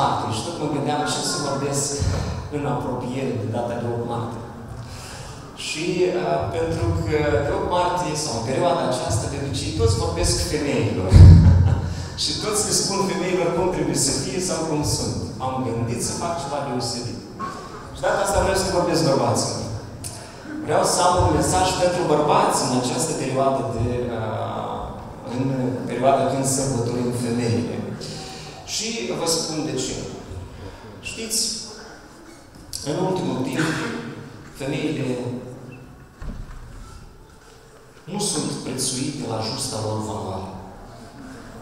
martie 0.00 0.30
și 0.36 0.44
tot 0.46 0.56
mă 0.60 0.68
gândeam 0.74 1.02
ce 1.12 1.20
să 1.32 1.44
vorbesc 1.48 1.86
în 2.56 2.62
apropiere 2.74 3.32
de 3.40 3.48
data 3.56 3.74
de 3.80 3.86
8 3.94 4.12
martie. 4.14 4.42
Și 5.66 5.86
uh, 6.20 6.40
pentru 6.56 6.86
că 7.06 7.18
de 7.46 7.52
8 7.58 7.74
martie 7.78 8.14
sau 8.24 8.32
în 8.36 8.44
perioada 8.50 8.82
aceasta, 8.86 9.24
de 9.32 9.38
obicei, 9.40 9.78
toți 9.80 10.00
vorbesc 10.04 10.34
femeilor. 10.52 11.10
și 12.22 12.30
toți 12.42 12.62
le 12.68 12.74
spun 12.82 12.98
femeilor 13.10 13.48
cum 13.56 13.66
trebuie 13.76 13.98
să 14.06 14.12
fie 14.22 14.40
sau 14.48 14.58
cum 14.68 14.80
sunt. 14.96 15.18
Am 15.44 15.52
gândit 15.66 16.00
să 16.08 16.20
fac 16.22 16.32
ceva 16.42 16.58
deosebit. 16.66 17.18
Și 17.94 18.00
data 18.04 18.20
asta 18.24 18.44
vreau 18.44 18.58
să 18.62 18.76
vorbesc 18.78 19.02
bărbaților. 19.10 19.62
Vreau 20.66 20.84
să 20.92 20.98
am 21.06 21.14
un 21.24 21.32
mesaj 21.38 21.66
pentru 21.82 22.02
bărbați 22.12 22.58
în 22.66 22.72
această 22.82 23.12
perioadă 23.22 23.62
de 23.76 23.86
uh, 24.18 24.44
în 25.34 25.42
perioada 25.90 26.22
când 26.32 26.46
sărbătorim 26.54 27.10
femeile. 27.24 27.76
Și 28.74 29.12
vă 29.18 29.26
spun 29.26 29.64
de 29.64 29.72
ce. 29.72 29.94
Știți, 31.00 31.48
în 32.84 33.04
ultimul 33.04 33.42
timp, 33.42 33.58
femeile 34.54 35.18
nu 38.04 38.18
sunt 38.18 38.50
prețuite 38.50 39.28
la 39.28 39.40
justa 39.40 39.76
lor 39.86 39.98
valoare. 40.02 40.48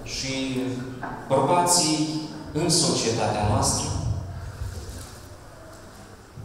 Și 0.03 0.61
bărbații 1.29 2.21
în 2.53 2.69
societatea 2.69 3.49
noastră, 3.49 3.89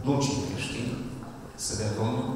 nu 0.00 0.20
cei 0.20 0.44
creștini, 0.50 0.98
să 1.54 1.76
dea 1.76 1.90
Domnul, 1.96 2.28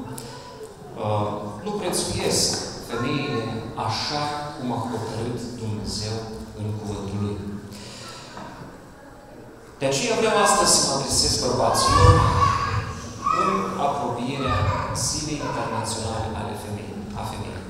uh, 0.97 1.31
nu 1.63 1.71
prețuiesc 1.71 2.57
femeile 2.87 3.43
așa 3.87 4.21
cum 4.59 4.71
a 4.71 4.87
hotărât 4.89 5.41
Dumnezeu 5.59 6.15
în 6.57 6.65
cuvântul 6.79 7.17
Lui. 7.21 7.52
De 9.83 9.89
aceea 9.89 10.19
vreau 10.21 10.37
astăzi 10.47 10.73
să 10.75 10.81
mă 10.85 10.93
adresez 10.97 11.33
bărbaților 11.45 12.13
în 13.43 13.55
apropierea 13.87 14.57
Zilei 15.05 15.41
Internaționale 15.47 16.27
ale 16.41 16.53
femeii, 16.63 16.97
a 17.21 17.23
femeii. 17.31 17.65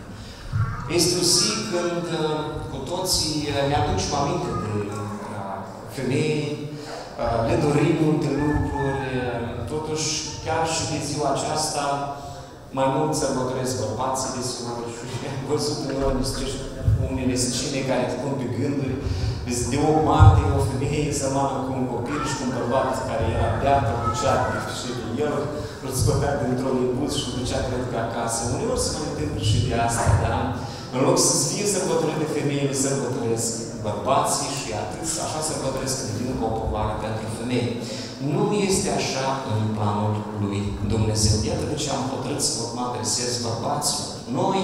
Este 0.98 1.14
o 1.22 1.24
zi 1.36 1.52
când 1.72 2.06
uh, 2.24 2.40
cu 2.72 2.78
toții 2.92 3.38
uh, 3.48 3.62
ne 3.70 3.76
aducem 3.82 4.14
aminte 4.22 4.52
de 4.64 4.74
uh, 4.90 5.58
femei, 5.96 6.42
le 7.48 7.56
dorim 7.64 7.96
multe 8.04 8.30
lucruri, 8.44 9.06
totuși 9.74 10.08
chiar 10.46 10.64
și 10.74 10.84
de 10.92 11.00
ziua 11.08 11.28
aceasta 11.32 11.86
mai 12.78 12.88
mult 12.96 13.12
sărbătoresc 13.22 13.74
bărbații 13.84 14.34
de 14.36 14.44
sori 14.52 14.88
și 14.96 15.26
am 15.32 15.40
văzut 15.52 15.80
în 15.92 15.98
unele 17.10 17.36
scene 17.44 17.82
care 17.90 18.04
te 18.10 18.18
pun 18.22 18.34
pe 18.40 18.48
gânduri 18.58 18.98
de 19.74 19.78
o 19.92 19.94
martie, 20.12 20.46
o 20.58 20.62
femeie 20.72 21.12
sămană 21.22 21.58
cu 21.66 21.72
un 21.80 21.86
copil 21.94 22.22
și 22.30 22.36
cu 22.38 22.44
un 22.46 22.52
bărbat 22.58 22.90
care 23.10 23.24
era 23.36 23.50
beat, 23.62 23.84
îl 23.92 24.00
ducea 24.06 24.34
și 24.78 24.90
el 25.26 25.34
îl 25.84 25.92
scotea 26.00 26.34
dintr-un 26.42 26.76
impuls 26.86 27.14
și 27.20 27.26
îl 27.28 27.34
ducea, 27.40 27.60
cred 27.68 27.84
că, 27.92 27.98
acasă. 28.02 28.40
Uneori 28.56 28.84
se 28.86 28.92
mai 28.96 29.08
întâmplă 29.12 29.42
și 29.50 29.58
de 29.68 29.76
asta, 29.88 30.06
da? 30.24 30.38
În 30.96 31.02
loc 31.08 31.18
să 31.28 31.34
fie 31.50 31.66
sărbătorite 31.76 32.26
femeile, 32.38 32.74
sărbătoresc 32.86 33.50
bărbații 33.88 34.52
și 34.60 34.70
atât, 34.84 35.06
așa 35.26 35.40
sărbătoresc 35.50 35.96
când 36.00 36.14
vin 36.20 36.32
cu 36.38 36.44
o 36.50 36.52
povară 36.60 36.94
pentru 37.04 37.26
femei. 37.38 37.70
Nu 38.36 38.46
este 38.70 38.90
așa 39.00 39.28
în 39.54 39.62
planul 39.76 40.14
lui 40.44 40.60
Dumnezeu. 40.94 41.36
Iată 41.50 41.66
de 41.72 41.78
ce 41.82 41.90
am 41.90 42.04
hotărât 42.12 42.42
să 42.52 42.62
mă 42.76 42.84
adresez 42.90 43.32
bărbaților. 43.48 44.08
Noi, 44.40 44.60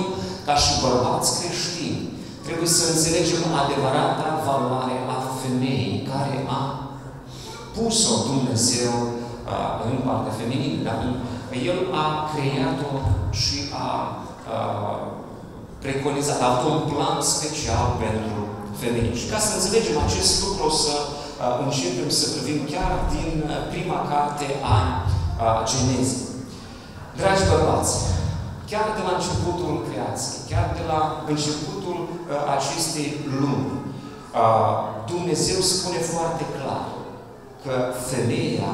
ca 0.46 0.56
și 0.64 0.72
bărbați 0.86 1.30
creștini, 1.40 2.10
Trebuie 2.50 2.80
să 2.80 2.86
înțelegem 2.94 3.42
adevărata 3.64 4.30
valoare 4.48 4.96
a 5.16 5.18
femeii 5.42 6.08
care 6.12 6.36
a 6.60 6.62
pus-o 7.76 8.14
Dumnezeu 8.32 8.94
uh, 9.06 9.72
în 9.90 9.96
partea 10.08 10.38
feminină. 10.40 10.80
Dar 10.88 11.00
El 11.70 11.80
a 12.04 12.06
creat-o 12.32 12.92
și 13.42 13.58
a 13.86 13.90
uh, 14.56 14.98
preconizat, 15.84 16.40
a 16.42 16.50
avut 16.52 16.72
un 16.76 16.82
plan 16.92 17.18
special 17.36 17.86
pentru 18.06 18.40
femei. 18.82 19.20
Și 19.20 19.30
ca 19.32 19.40
să 19.46 19.52
înțelegem 19.54 19.98
acest 20.06 20.34
lucru, 20.44 20.62
o 20.70 20.74
să 20.84 20.96
uh, 21.02 21.09
începem 21.66 22.10
să 22.20 22.26
privim 22.34 22.62
chiar 22.74 22.92
din 23.16 23.32
uh, 23.46 23.56
prima 23.74 24.00
carte 24.14 24.48
a 24.76 24.78
uh, 25.44 25.60
Genezei. 25.70 26.28
Dragi 27.20 27.50
bărbați, 27.52 27.94
chiar 28.70 28.88
de 28.98 29.02
la 29.08 29.14
începutul 29.18 29.74
creației, 29.88 30.42
chiar 30.50 30.68
de 30.78 30.84
la 30.92 31.00
începutul 31.32 31.98
uh, 32.08 32.12
acestei 32.58 33.10
lumi, 33.42 33.72
uh, 33.76 34.74
Dumnezeu 35.12 35.60
spune 35.74 36.00
foarte 36.14 36.44
clar 36.56 36.84
că 37.64 37.74
femeia 38.12 38.74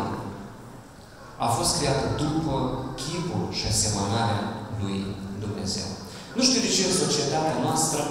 a 1.46 1.48
fost 1.58 1.72
creată 1.80 2.06
după 2.24 2.56
chipul 3.02 3.44
și 3.58 3.66
asemănarea 3.68 4.44
lui 4.82 4.98
Dumnezeu. 5.44 5.88
Nu 6.36 6.42
știu 6.48 6.62
de 6.66 6.72
ce 6.76 6.84
în 6.86 6.96
societatea 7.04 7.58
noastră 7.66 8.02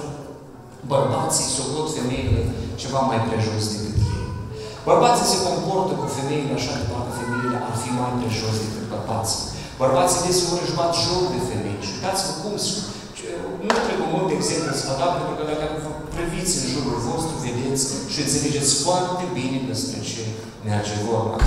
bărbații 0.93 1.53
socot 1.55 1.87
femeile 1.97 2.41
ceva 2.81 2.99
mai 2.99 3.19
prejos 3.27 3.63
decât 3.73 3.97
ei. 3.97 4.14
Bărbații 4.89 5.31
se 5.31 5.43
comportă 5.47 5.93
cu 6.01 6.07
femeile 6.17 6.53
așa 6.55 6.73
de 6.79 6.85
parcă 6.89 7.11
femeile 7.21 7.57
ar 7.67 7.75
fi 7.81 7.89
mai 7.99 8.11
prejos 8.19 8.55
decât 8.63 8.85
bărbații. 8.93 9.43
Bărbații 9.83 10.25
deseori 10.25 10.65
își 10.65 10.77
bat 10.79 10.93
joc 11.05 11.23
de 11.35 11.41
femei. 11.49 11.83
Și 11.85 11.91
uitați-vă 11.95 12.33
cum 12.41 12.55
nu 13.67 13.77
trebuie 13.85 14.09
mult 14.15 14.29
exemplu 14.39 14.71
să 14.79 14.83
vă 14.89 14.95
dau, 15.01 15.11
pentru 15.17 15.33
că 15.37 15.43
dacă 15.51 15.65
vă 15.85 15.91
priviți 16.15 16.53
în 16.59 16.65
jurul 16.73 16.97
vostru, 17.09 17.33
vedeți 17.45 17.83
și 18.11 18.19
înțelegeți 18.25 18.71
foarte 18.85 19.23
bine 19.37 19.57
despre 19.71 19.97
ce 20.09 20.23
merge 20.67 20.95
vorba. 21.09 21.37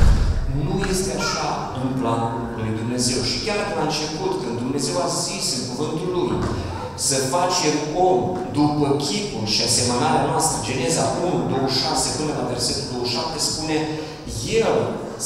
Nu 0.65 0.75
este 0.93 1.11
așa 1.21 1.49
în 1.81 1.89
planul 2.01 2.35
lui 2.59 2.71
Dumnezeu. 2.81 3.21
Și 3.31 3.37
chiar 3.45 3.61
de 3.69 3.75
la 3.79 3.85
început, 3.89 4.33
când 4.43 4.57
Dumnezeu 4.65 4.97
a 5.01 5.09
zis 5.27 5.47
în 5.59 5.65
cuvântul 5.71 6.09
Lui 6.17 6.31
să 7.07 7.17
facem 7.35 7.75
om 8.09 8.19
după 8.59 8.87
chipul 9.07 9.45
și 9.55 9.61
asemănarea 9.69 10.27
noastră, 10.31 10.57
Geneza 10.69 11.05
1, 11.27 11.51
26 11.53 12.17
până 12.19 12.33
la 12.39 12.49
versetul 12.53 12.87
27, 12.93 13.39
spune 13.51 13.77
El 14.63 14.75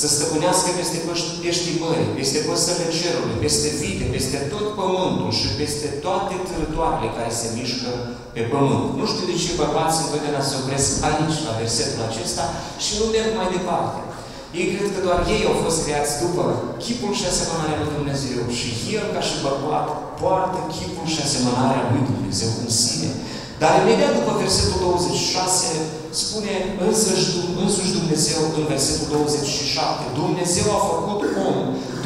să 0.00 0.06
stăpânească 0.08 0.68
peste 0.78 0.98
peștii 1.42 1.80
mării, 1.84 2.16
peste 2.18 2.38
păsările 2.48 2.88
cerului, 2.98 3.42
peste 3.44 3.68
vite, 3.80 4.04
peste 4.14 4.38
tot 4.52 4.66
pământul 4.78 5.30
și 5.40 5.48
peste 5.60 5.86
toate 6.04 6.34
târătoarele 6.48 7.08
care 7.16 7.30
se 7.40 7.48
mișcă 7.56 7.90
pe 8.34 8.42
pământ. 8.52 8.86
Nu 9.00 9.04
știu 9.10 9.24
de 9.30 9.36
ce 9.42 9.60
bărbații 9.62 10.04
întotdeauna 10.04 10.42
se 10.48 10.54
opresc 10.60 10.88
aici, 11.08 11.38
la 11.46 11.52
versetul 11.62 12.02
acesta, 12.08 12.44
și 12.84 12.92
nu 12.98 13.04
merg 13.14 13.30
mai 13.40 13.48
departe. 13.56 13.98
Ei 14.58 14.66
cred 14.72 14.88
că 14.94 15.00
doar 15.06 15.20
ei 15.34 15.42
au 15.50 15.56
fost 15.64 15.78
creați 15.84 16.14
după 16.24 16.42
chipul 16.84 17.12
și 17.18 17.24
asemănarea 17.30 17.78
lui 17.80 17.90
Dumnezeu 17.96 18.40
și 18.58 18.68
El, 18.96 19.06
ca 19.14 19.22
și 19.28 19.42
bărbat, 19.44 19.86
poartă 20.20 20.58
chipul 20.74 21.06
și 21.12 21.20
asemănarea 21.26 21.82
lui 21.92 22.02
Dumnezeu 22.10 22.50
în 22.64 22.70
sine. 22.82 23.10
Dar 23.62 23.72
imediat 23.74 24.12
după 24.20 24.32
versetul 24.42 24.78
26 24.84 25.66
spune 26.22 26.54
însăși, 26.86 27.28
însuși 27.62 27.96
Dumnezeu 27.98 28.40
în 28.58 28.64
versetul 28.72 29.06
27. 29.14 30.04
Dumnezeu 30.22 30.66
a 30.76 30.80
făcut 30.92 31.20
om 31.48 31.56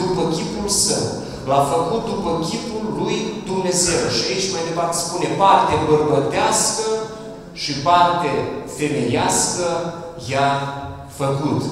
după 0.01 0.23
chipul 0.35 0.69
său. 0.85 1.05
L-a 1.49 1.63
făcut 1.75 2.03
după 2.13 2.31
chipul 2.49 2.85
lui 3.01 3.17
Dumnezeu. 3.51 4.03
Și 4.15 4.23
aici 4.31 4.53
mai 4.55 4.65
departe 4.69 4.97
spune 5.05 5.29
parte 5.43 5.73
bărbătească 5.89 6.87
și 7.63 7.73
parte 7.89 8.31
femeiască 8.77 9.69
i-a 10.29 10.53
făcut. 11.21 11.63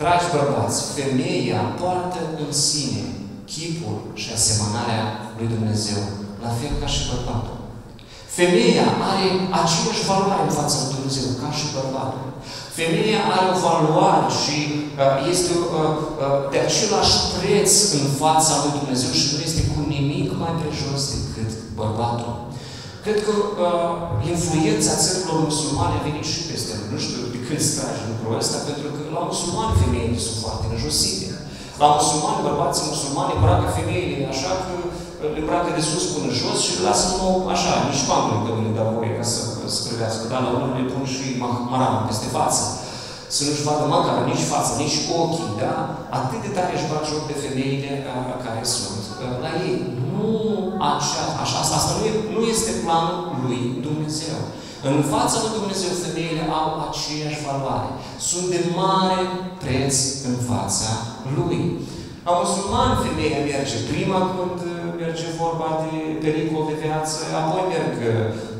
Dragi 0.00 0.32
bărbați, 0.36 0.78
femeia 0.98 1.60
poartă 1.80 2.20
în 2.44 2.52
sine 2.66 3.04
chipul 3.52 3.98
și 4.20 4.28
asemănarea 4.36 5.04
lui 5.36 5.48
Dumnezeu, 5.54 6.02
la 6.44 6.50
fel 6.58 6.72
ca 6.80 6.88
și 6.94 7.02
bărbatul. 7.10 7.58
Femeia 8.38 8.86
are 9.10 9.26
aceeași 9.60 10.06
valoare 10.10 10.42
în 10.46 10.54
fața 10.58 10.76
lui 10.80 10.94
Dumnezeu 10.96 11.28
ca 11.42 11.48
și 11.58 11.66
bărbatul. 11.76 12.26
Femeia 12.78 13.20
are 13.34 13.46
o 13.54 13.56
valoare 13.66 14.26
și 14.42 14.56
uh, 14.72 15.16
este 15.32 15.52
uh, 15.58 15.66
uh, 16.24 16.38
de 16.52 16.58
același 16.66 17.16
preț 17.34 17.72
în 17.98 18.06
fața 18.22 18.54
lui 18.62 18.72
Dumnezeu 18.78 19.12
și 19.20 19.26
nu 19.32 19.38
este 19.48 19.62
cu 19.72 19.78
nimic 19.94 20.28
mai 20.42 20.54
prejos 20.60 21.00
decât 21.14 21.50
bărbatul. 21.80 22.33
Cred 23.04 23.20
că 23.26 23.34
uh, 23.42 23.94
influența 24.32 25.00
țărilor 25.04 25.38
musulmane 25.48 25.94
a 25.96 26.06
venit 26.08 26.26
și 26.32 26.40
peste 26.50 26.72
noi. 26.76 26.88
Nu 26.94 27.00
știu 27.04 27.20
de 27.34 27.40
când 27.46 27.60
se 27.64 27.72
trage 27.78 28.02
lucrul 28.12 28.32
ăsta, 28.40 28.56
pentru 28.68 28.88
că 28.94 29.00
la 29.16 29.22
musulmani 29.30 29.78
femeile 29.82 30.18
sunt 30.26 30.38
foarte 30.44 30.66
înjosite. 30.72 31.26
La 31.82 31.88
musulmani, 31.96 32.44
bărbații 32.48 32.90
musulmani 32.92 33.34
îmbracă 33.36 33.66
femeile 33.78 34.16
așa 34.34 34.52
că 34.64 34.74
le 35.34 35.40
îmbracă 35.42 35.70
de 35.78 35.82
sus 35.90 36.04
până 36.12 36.28
jos 36.40 36.58
și 36.64 36.72
le 36.76 36.82
lasă 36.88 37.06
numai 37.10 37.54
așa, 37.56 37.72
nici 37.88 38.06
pantul 38.08 38.38
că 38.44 38.50
nu 38.52 38.60
le 38.66 38.72
dau 38.78 38.88
voie 38.96 39.12
ca 39.18 39.24
să, 39.32 39.40
să 39.74 39.80
privească, 39.86 40.22
dar 40.30 40.40
la 40.44 40.50
unul 40.56 40.72
le 40.78 40.84
pun 40.92 41.04
și 41.14 41.24
maramă 41.72 41.98
peste 42.08 42.28
față. 42.36 42.62
Să 43.34 43.42
nu-și 43.46 43.66
vadă 43.68 43.84
măcar 43.96 44.16
nici 44.30 44.50
fața, 44.52 44.72
nici 44.84 44.98
ochii, 45.20 45.56
da? 45.62 45.74
Atât 46.18 46.40
de 46.44 46.50
tare 46.56 46.72
își 46.74 46.90
bat 46.90 47.02
joc 47.10 47.22
de 47.30 47.36
femeile 47.44 47.90
care 48.44 48.62
sunt 48.74 49.04
la 49.44 49.50
ei. 49.66 49.78
Nu 50.14 50.30
așa, 50.92 51.22
așa 51.42 51.56
asta 51.62 51.78
nu, 51.96 52.02
e, 52.08 52.12
nu 52.34 52.40
este 52.54 52.72
planul 52.82 53.18
lui 53.44 53.60
Dumnezeu. 53.86 54.38
În 54.90 54.96
fața 55.12 55.36
lui 55.42 55.56
Dumnezeu, 55.58 55.92
femeile 56.04 56.44
au 56.60 56.68
aceeași 56.86 57.44
valoare. 57.48 57.90
Sunt 58.28 58.46
de 58.54 58.60
mare 58.80 59.20
preț 59.62 59.96
în 60.30 60.36
fața 60.50 60.90
Lui. 61.36 61.60
La 62.26 62.32
musulman, 62.40 62.90
femeia 63.04 63.40
merge 63.50 63.76
prima 63.90 64.20
când 64.34 64.58
merge 65.02 65.26
vorba 65.42 65.68
de 65.84 65.94
pericol 66.24 66.64
de 66.70 66.76
viață, 66.84 67.16
apoi 67.40 67.62
merg 67.74 67.96
uh, 68.02 68.12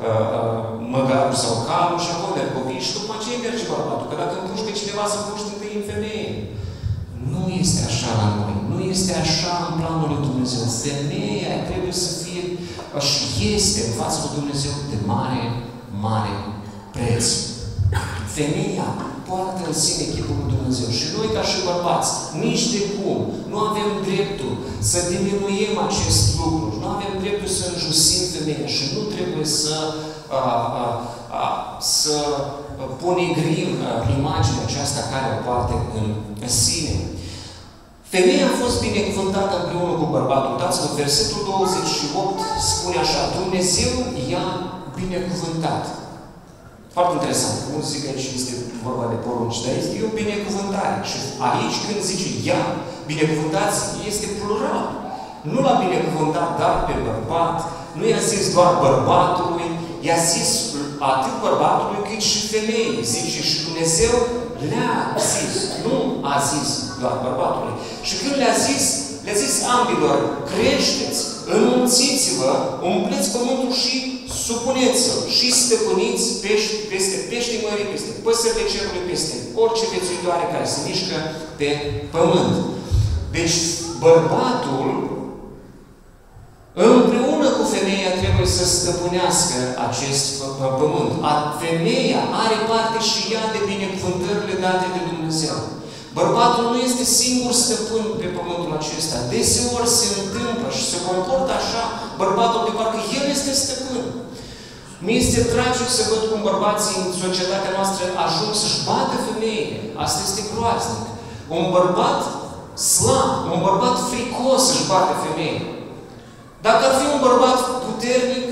uh, 0.08 0.60
măgarul 0.94 1.36
sau 1.44 1.54
calul 1.68 2.00
și 2.04 2.10
apoi 2.12 2.32
merg 2.38 2.50
copii 2.58 2.86
și 2.86 2.96
după 2.98 3.12
aceea 3.14 3.44
merge 3.46 3.64
bărbatul. 3.72 4.08
Că 4.08 4.16
dacă 4.22 4.34
împușcă 4.38 4.70
cineva 4.80 5.04
să 5.08 5.16
împuște 5.18 5.50
întâi 5.52 5.78
în 5.78 5.86
femeie. 5.92 6.30
Nu 7.32 7.42
este 7.62 7.80
așa 7.90 8.10
la 8.20 8.28
noi. 8.38 8.54
Nu 8.70 8.78
este 8.94 9.12
așa 9.24 9.52
în 9.66 9.72
planul 9.80 10.08
lui 10.12 10.24
Dumnezeu. 10.28 10.64
Femeia 10.86 11.54
trebuie 11.68 11.94
să 12.04 12.08
fie 12.22 12.44
și 13.08 13.24
este 13.56 13.78
în 13.86 13.92
fața 14.00 14.18
lui 14.22 14.36
Dumnezeu 14.38 14.74
de 14.90 14.98
mare, 15.12 15.42
mare 16.06 16.34
preț. 16.94 17.26
Femeia 18.36 18.88
poartă 19.28 19.62
în 19.70 19.76
sine 19.84 20.04
chipul 20.12 20.36
lui 20.38 20.52
Dumnezeu. 20.54 20.88
Și 20.98 21.06
noi, 21.16 21.28
ca 21.36 21.42
și 21.50 21.66
bărbați, 21.70 22.10
nici 22.44 22.66
de 22.74 22.80
cum 22.94 23.18
nu 23.50 23.58
avem 23.68 23.88
dreptul 24.08 24.52
să 24.90 24.98
diminuăm 25.12 25.74
acest 25.88 26.22
lucru. 26.38 26.66
Nu 26.80 26.86
avem 26.96 27.12
dreptul 27.22 27.50
să 27.58 27.64
înjusim 27.66 28.22
femeia 28.34 28.68
și 28.76 28.84
nu 28.94 29.00
trebuie 29.14 29.46
să, 29.62 29.74
a, 30.40 30.42
a, 30.82 30.84
a, 31.42 31.46
să 31.98 32.16
ponegrim 33.02 33.70
imaginea 34.18 34.64
aceasta 34.66 35.00
care 35.12 35.26
o 35.30 35.38
poartă 35.46 35.74
în, 35.98 36.06
în 36.44 36.50
sine. 36.64 36.94
Femeia 38.14 38.46
a 38.48 38.58
fost 38.62 38.76
binecuvântată 38.86 39.54
împreună 39.58 39.94
cu 40.00 40.06
bărbatul. 40.16 40.52
Uitați-vă, 40.52 40.88
versetul 41.02 41.40
28 41.44 42.40
spune 42.70 42.98
așa, 43.04 43.20
Dumnezeu 43.40 43.92
i-a 44.30 44.48
binecuvântat. 45.00 45.82
Foarte 46.94 47.14
interesant. 47.18 47.56
Unul 47.70 47.88
zic 47.92 48.00
că 48.02 48.08
aici 48.10 48.28
este 48.38 48.52
vorba 48.86 49.06
de 49.12 49.18
porunci, 49.24 49.62
dar 49.64 49.72
este 49.82 49.94
o 50.08 50.16
binecuvântare. 50.20 50.96
Și 51.10 51.18
aici 51.48 51.78
când 51.84 52.00
zice 52.10 52.28
ea, 52.50 52.62
binecuvântați, 53.10 53.80
este 54.10 54.26
plural. 54.38 54.84
Nu 55.52 55.58
l-a 55.64 55.76
binecuvântat 55.84 56.48
doar 56.58 56.74
pe 56.86 56.94
bărbat, 57.06 57.56
nu 57.98 58.04
i-a 58.08 58.22
zis 58.32 58.44
doar 58.54 58.72
bărbatului, 58.84 59.68
i-a 60.06 60.20
zis 60.32 60.50
atât 61.12 61.34
bărbatului 61.44 62.00
cât 62.08 62.22
și 62.30 62.38
femeii. 62.52 63.04
Zice 63.14 63.40
și 63.48 63.56
Dumnezeu 63.66 64.14
le-a 64.70 64.94
zis, 65.32 65.54
nu 65.84 65.96
a 66.32 66.36
zis 66.50 66.68
doar 67.00 67.16
bărbatului. 67.24 67.74
Și 68.06 68.14
când 68.20 68.34
le-a 68.42 68.56
zis, 68.68 68.84
le-a 69.24 69.40
zis 69.44 69.54
ambilor, 69.76 70.18
creșteți, 70.50 71.20
înmulțiți-vă, 71.54 72.52
umpleți 72.90 73.32
pământul 73.34 73.72
și 73.82 73.92
supuneți-vă 74.46 75.16
și 75.36 75.46
stăpâniți 75.60 76.24
pești, 76.42 76.74
peste 76.90 77.16
pești 77.30 77.62
mării, 77.64 77.92
peste 77.92 78.10
păsările 78.24 78.70
cerului, 78.72 79.08
peste 79.10 79.34
orice 79.62 79.84
viețuitoare 79.92 80.44
care 80.52 80.66
se 80.72 80.80
mișcă 80.88 81.16
pe 81.58 81.70
pământ. 82.14 82.54
Deci, 83.36 83.56
bărbatul 84.04 84.88
împreună 86.74 87.48
cu 87.58 87.64
femeia 87.74 88.12
trebuie 88.22 88.48
să 88.58 88.64
stăpânească 88.76 89.58
acest 89.88 90.24
pământ. 90.80 91.12
A, 91.30 91.32
femeia 91.64 92.22
are 92.44 92.58
parte 92.70 92.98
și 93.10 93.20
ea 93.34 93.44
de 93.54 93.60
binecuvântările 93.72 94.54
date 94.64 94.86
de 94.96 95.02
Dumnezeu. 95.10 95.58
Bărbatul 96.18 96.64
nu 96.72 96.78
este 96.88 97.04
singur 97.20 97.52
stăpân 97.64 98.04
pe 98.20 98.28
pământul 98.36 98.72
acesta. 98.80 99.18
Deseori 99.32 99.96
se 99.98 100.06
întâmplă 100.20 100.68
și 100.76 100.84
se 100.90 100.98
comportă 101.08 101.52
așa 101.60 101.82
bărbatul 102.22 102.62
de 102.66 102.72
parcă 102.78 103.00
el 103.16 103.24
este 103.36 103.52
stăpân. 103.62 104.04
Mi 105.04 105.14
este 105.22 105.40
tragic 105.52 105.88
să 105.96 106.02
văd 106.10 106.22
cum 106.30 106.40
bărbații 106.50 106.96
în 107.02 107.08
societatea 107.24 107.74
noastră 107.78 108.04
ajung 108.24 108.52
să-și 108.62 108.82
bată 108.88 109.16
femeile. 109.26 109.78
Asta 110.04 110.20
este 110.28 110.42
groaznic. 110.50 111.04
Un 111.56 111.64
bărbat 111.76 112.20
slab, 112.92 113.32
un 113.54 113.60
bărbat 113.68 113.96
fricos 114.10 114.60
să-și 114.68 114.88
bate 114.90 115.14
femeie. 115.24 115.62
Dacă 116.66 116.82
ar 116.88 116.94
fi 116.98 117.06
un 117.14 117.20
bărbat 117.26 117.58
puternic, 117.84 118.46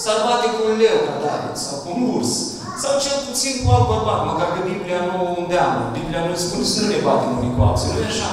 s-ar 0.00 0.18
bate 0.26 0.46
cu 0.54 0.60
un 0.68 0.74
leu, 0.82 0.98
ca 1.06 1.14
David, 1.24 1.56
sau 1.64 1.76
cu 1.82 1.88
un 1.94 2.00
urs. 2.16 2.32
Sau 2.82 2.92
cel 3.04 3.18
puțin 3.28 3.54
cu 3.62 3.68
alt 3.74 3.86
bărbat, 3.92 4.20
măcar 4.30 4.48
că 4.54 4.60
Biblia 4.72 5.00
nu 5.10 5.18
îndeamnă. 5.40 5.82
Biblia 5.98 6.22
nu 6.28 6.34
spune 6.44 6.66
să 6.72 6.78
nu 6.80 6.88
ne 6.92 7.00
batem 7.06 7.32
unii 7.38 7.54
cu 7.56 7.60
alții, 7.68 7.90
nu 7.92 7.98
e 8.04 8.12
așa? 8.12 8.30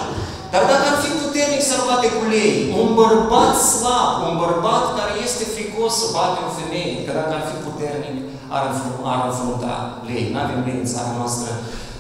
Dar 0.54 0.64
dacă 0.72 0.86
ar 0.92 0.98
fi 1.04 1.12
puternic 1.24 1.62
să-l 1.70 1.84
bate 1.90 2.08
cu 2.16 2.24
lei, 2.36 2.54
un 2.82 2.90
bărbat 3.02 3.54
slab, 3.72 4.14
un 4.30 4.36
bărbat 4.44 4.86
care 4.98 5.14
este 5.28 5.44
fricos 5.56 5.92
să 6.02 6.08
bate 6.18 6.38
o 6.48 6.50
femeie, 6.60 6.96
că 7.06 7.12
dacă 7.20 7.32
ar 7.36 7.44
fi 7.50 7.56
puternic, 7.68 8.16
ar, 8.56 8.64
ar 9.12 9.20
înfrunta 9.28 9.76
lei. 10.08 10.24
Nu 10.32 10.38
avem 10.44 10.62
lei 10.68 10.82
în 10.82 10.90
țara 10.94 11.12
noastră. 11.20 11.50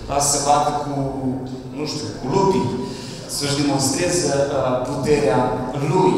Lasă 0.09 0.27
să 0.33 0.39
bată 0.47 0.71
cu, 0.83 0.93
nu 1.77 1.83
știu, 1.91 2.07
cu 2.19 2.25
lupii, 2.33 2.69
să-și 3.35 3.59
demonstreze 3.61 4.29
uh, 4.37 4.73
puterea 4.89 5.39
lui. 5.91 6.13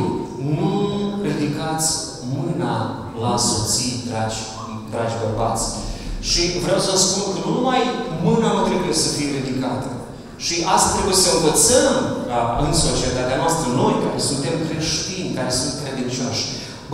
Nu 0.58 0.72
ridicați 1.26 1.90
mâna 2.36 2.76
la 3.24 3.34
soții, 3.48 3.94
dragi, 4.08 4.42
dragi 4.92 5.20
bărbați. 5.22 5.66
Și 6.30 6.42
vreau 6.66 6.80
să 6.88 6.94
spun 7.06 7.26
că 7.34 7.40
nu 7.46 7.52
numai 7.58 7.82
mâna 8.28 8.50
nu 8.58 8.64
trebuie 8.70 8.96
să 9.04 9.08
fie 9.16 9.30
ridicată, 9.38 9.90
și 10.46 10.56
asta 10.76 10.90
trebuie 10.96 11.20
să 11.26 11.30
învățăm 11.32 11.94
în 12.66 12.72
societatea 12.86 13.40
noastră, 13.42 13.66
noi 13.82 13.96
care 14.04 14.20
suntem 14.30 14.56
creștini, 14.68 15.36
care 15.38 15.52
sunt 15.60 15.74
credincioși. 15.82 16.44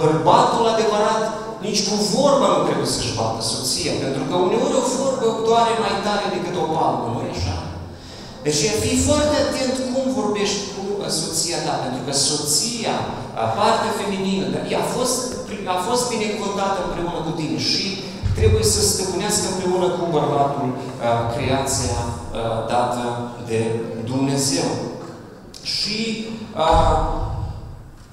Bărbatul 0.02 0.64
adevărat 0.74 1.24
nici 1.68 1.86
cu 1.88 1.96
vorba 2.16 2.48
nu 2.56 2.62
trebuie 2.68 2.90
să-și 2.96 3.16
bată 3.18 3.42
soția, 3.54 3.94
pentru 4.06 4.24
că 4.30 4.36
uneori 4.46 4.80
o 4.82 4.84
vorbă 4.98 5.28
doare 5.48 5.74
mai 5.84 5.96
tare 6.06 6.26
decât 6.36 6.56
o 6.64 6.66
palmă, 6.76 7.06
nu 7.14 7.20
e 7.28 7.36
așa? 7.38 7.58
Deci 8.46 8.62
fii 8.84 9.06
foarte 9.08 9.36
atent 9.46 9.76
cum 9.92 10.04
vorbești 10.20 10.62
cu 10.74 10.84
soția 11.22 11.60
ta, 11.66 11.74
pentru 11.86 12.02
că 12.06 12.14
soția, 12.30 12.96
partea 13.60 13.92
feminină, 14.00 14.46
ea 14.72 14.82
a 14.84 14.92
fost, 14.96 15.18
a 15.76 15.78
fost 15.88 16.04
binecuvântată 16.14 16.78
împreună 16.82 17.20
cu 17.28 17.34
tine 17.40 17.58
și 17.72 17.86
trebuie 18.40 18.66
să 18.76 18.82
stăpânească 18.82 19.46
împreună 19.50 19.88
cu 19.98 20.04
bărbatul 20.18 20.70
creația 21.36 21.98
dată 22.74 23.04
de 23.50 23.60
Dumnezeu. 24.12 24.70
Și 25.76 25.98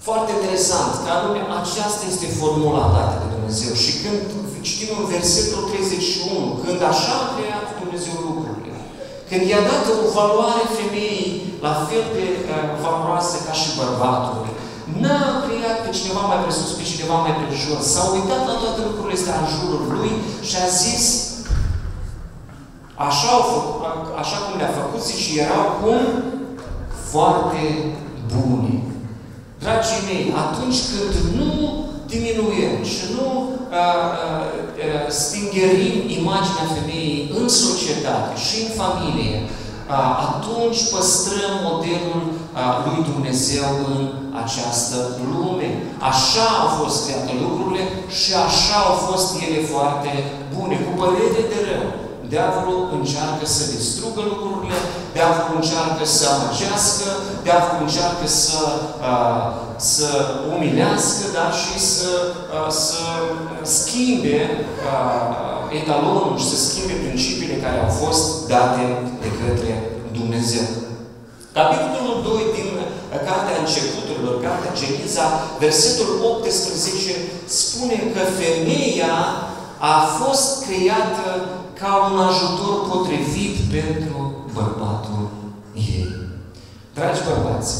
foarte 0.07 0.31
interesant, 0.39 0.93
că 1.03 1.09
anume 1.19 1.41
aceasta 1.61 2.05
este 2.13 2.37
formula 2.41 2.85
dată 2.97 3.15
de 3.23 3.29
Dumnezeu. 3.37 3.73
Și 3.85 3.93
când 4.03 4.21
citim 4.67 4.91
în 5.01 5.07
versetul 5.17 5.61
31, 5.71 6.47
când 6.63 6.81
așa 6.93 7.15
a 7.21 7.31
creat 7.35 7.67
Dumnezeu 7.83 8.17
lucrurile, 8.29 8.79
când 9.29 9.43
i-a 9.51 9.63
dat 9.73 9.85
o 9.93 9.97
valoare 10.19 10.65
femeii 10.79 11.31
la 11.67 11.75
fel 11.87 12.05
de 12.17 12.27
uh, 12.35 12.45
valoroasă 12.83 13.37
ca 13.47 13.55
și 13.61 13.77
bărbatului, 13.81 14.53
n-a 15.03 15.25
creat 15.45 15.45
pe 15.46 15.46
cineva 15.99 16.23
mai 16.31 16.43
presus, 16.45 16.71
pe 16.77 16.85
cineva 16.93 17.17
mai 17.25 17.35
prejos. 17.41 17.85
S-a 17.93 18.05
uitat 18.15 18.43
la 18.49 18.57
toate 18.63 18.81
lucrurile 18.89 19.19
astea 19.19 19.37
în 19.41 19.49
jurul 19.55 19.83
lui 19.95 20.13
și 20.49 20.57
a 20.65 20.67
zis, 20.83 21.05
așa, 23.07 23.29
au 23.37 23.45
făcut, 23.53 23.81
așa 24.23 24.39
cum 24.45 24.53
le-a 24.59 24.77
făcut, 24.81 25.01
zice, 25.11 25.41
erau 25.45 25.67
cum? 25.81 26.03
Foarte 27.13 27.63
bune. 28.33 28.73
Dragii 29.63 30.07
mei, 30.09 30.25
atunci 30.45 30.81
când 30.91 31.13
nu 31.39 31.51
diminuăm 32.13 32.77
și 32.93 33.05
nu 33.15 33.27
uh, 33.81 34.45
uh, 34.85 35.07
stingerim 35.21 35.97
imaginea 36.21 36.73
femeii 36.77 37.31
în 37.39 37.47
societate 37.65 38.33
și 38.47 38.57
în 38.65 38.71
familie, 38.83 39.35
uh, 39.43 39.66
atunci 39.95 40.81
păstrăm 40.95 41.55
modelul 41.69 42.23
uh, 42.33 42.75
lui 42.85 42.99
Dumnezeu 43.11 43.69
în 43.91 44.01
această 44.45 44.97
lume. 45.33 45.69
Așa 46.11 46.47
au 46.63 46.69
fost 46.81 46.97
create 47.05 47.33
lucrurile 47.45 47.85
și 48.19 48.33
așa 48.47 48.77
au 48.87 48.95
fost 49.09 49.29
ele 49.45 49.61
foarte 49.73 50.11
bune, 50.55 50.77
cu 50.85 50.93
părere 51.03 51.41
de 51.53 51.59
rău. 51.69 51.87
Diavolul 52.35 52.81
încearcă 52.99 53.45
să 53.57 53.63
distrugă 53.77 54.23
lucrurile, 54.33 54.79
diavolul 55.17 55.57
încearcă 55.61 56.05
să 56.17 56.25
amăgească, 56.35 57.09
diavolul 57.47 57.83
încearcă 57.87 58.27
să, 58.45 58.63
uh, 59.11 59.45
să 59.95 60.09
umilească, 60.55 61.25
dar 61.37 61.51
și 61.63 61.77
să, 61.95 62.13
uh, 62.57 62.71
să 62.87 63.03
schimbe 63.79 64.39
uh, 64.91 65.47
etalonul 65.79 66.39
și 66.41 66.49
să 66.53 66.59
schimbe 66.67 66.95
principiile 67.07 67.57
care 67.65 67.79
au 67.85 67.93
fost 68.03 68.25
date 68.53 68.85
de 69.23 69.31
către 69.41 69.73
Dumnezeu. 70.19 70.67
Capitolul 71.59 72.17
2 72.23 72.43
din 72.57 72.69
Cartea 73.27 73.57
Începuturilor, 73.63 74.37
Cartea 74.45 74.77
Geniza, 74.81 75.27
versetul 75.65 76.11
18, 76.31 77.15
spune 77.61 77.97
că 78.15 78.23
femeia 78.41 79.15
a 79.79 79.97
fost 80.21 80.65
creată 80.67 81.27
ca 81.81 81.91
un 82.09 82.17
ajutor 82.29 82.75
potrivit 82.91 83.55
pentru 83.77 84.17
bărbatul 84.57 85.25
ei. 85.97 86.09
Dragi 86.95 87.27
bărbați, 87.29 87.73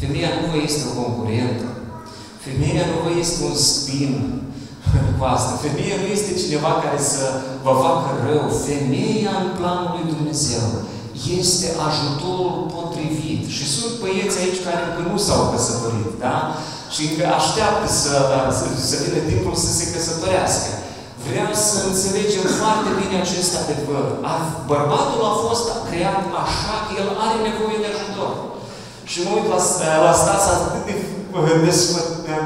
femeia 0.00 0.30
nu 0.38 0.44
vă 0.52 0.58
este 0.68 0.82
o 0.88 0.96
concurentă. 1.00 1.68
Femeia 2.46 2.84
nu 2.90 2.96
vă 3.04 3.10
este 3.24 3.38
un 3.50 3.56
spin. 3.70 4.12
cu 5.18 5.24
asta. 5.34 5.52
Femeia 5.66 5.96
nu 6.02 6.08
este 6.16 6.40
cineva 6.42 6.72
care 6.84 7.00
să 7.12 7.24
vă 7.64 7.72
facă 7.84 8.08
rău. 8.26 8.44
Femeia 8.68 9.32
în 9.42 9.48
planul 9.58 9.90
lui 9.94 10.10
Dumnezeu 10.12 10.66
este 11.38 11.66
ajutorul 11.88 12.58
potrivit. 12.76 13.42
Și 13.56 13.64
sunt 13.74 13.92
băieți 14.02 14.38
aici 14.42 14.64
care 14.66 14.80
încă 14.84 15.02
nu 15.10 15.16
s-au 15.26 15.42
căsătorit, 15.52 16.10
da? 16.26 16.36
Și 16.92 17.00
încă 17.08 17.24
așteaptă 17.38 17.86
să, 18.00 18.12
să, 18.58 18.64
să 18.90 18.96
vină 19.04 19.20
timpul 19.30 19.54
să 19.64 19.70
se 19.78 19.84
căsătorească. 19.94 20.70
Vreau 21.28 21.52
să 21.68 21.76
înțelegem 21.88 22.46
foarte 22.60 22.90
bine 23.00 23.16
acest 23.20 23.52
adevăr. 23.62 24.06
Bărbatul 24.72 25.20
a 25.30 25.34
fost 25.44 25.66
creat 25.88 26.22
așa 26.44 26.74
că 26.84 26.90
el 27.00 27.08
are 27.24 27.38
nevoie 27.48 27.78
de 27.82 27.88
ajutor. 27.94 28.32
Și 29.10 29.18
mă 29.24 29.30
uit 29.36 29.48
la, 29.54 29.60
la 30.06 30.14
Stas 30.22 30.44
atât 30.54 30.82
de 30.88 30.94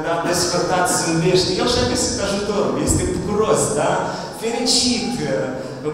da, 0.05 0.13
desfătat, 0.29 0.85
zâmbește. 0.97 1.51
El 1.61 1.67
și-a 1.73 1.85
găsit 1.93 2.17
ajutorul. 2.27 2.75
Este 2.87 3.03
bucuros, 3.15 3.61
da? 3.79 3.91
Fericit, 4.41 5.11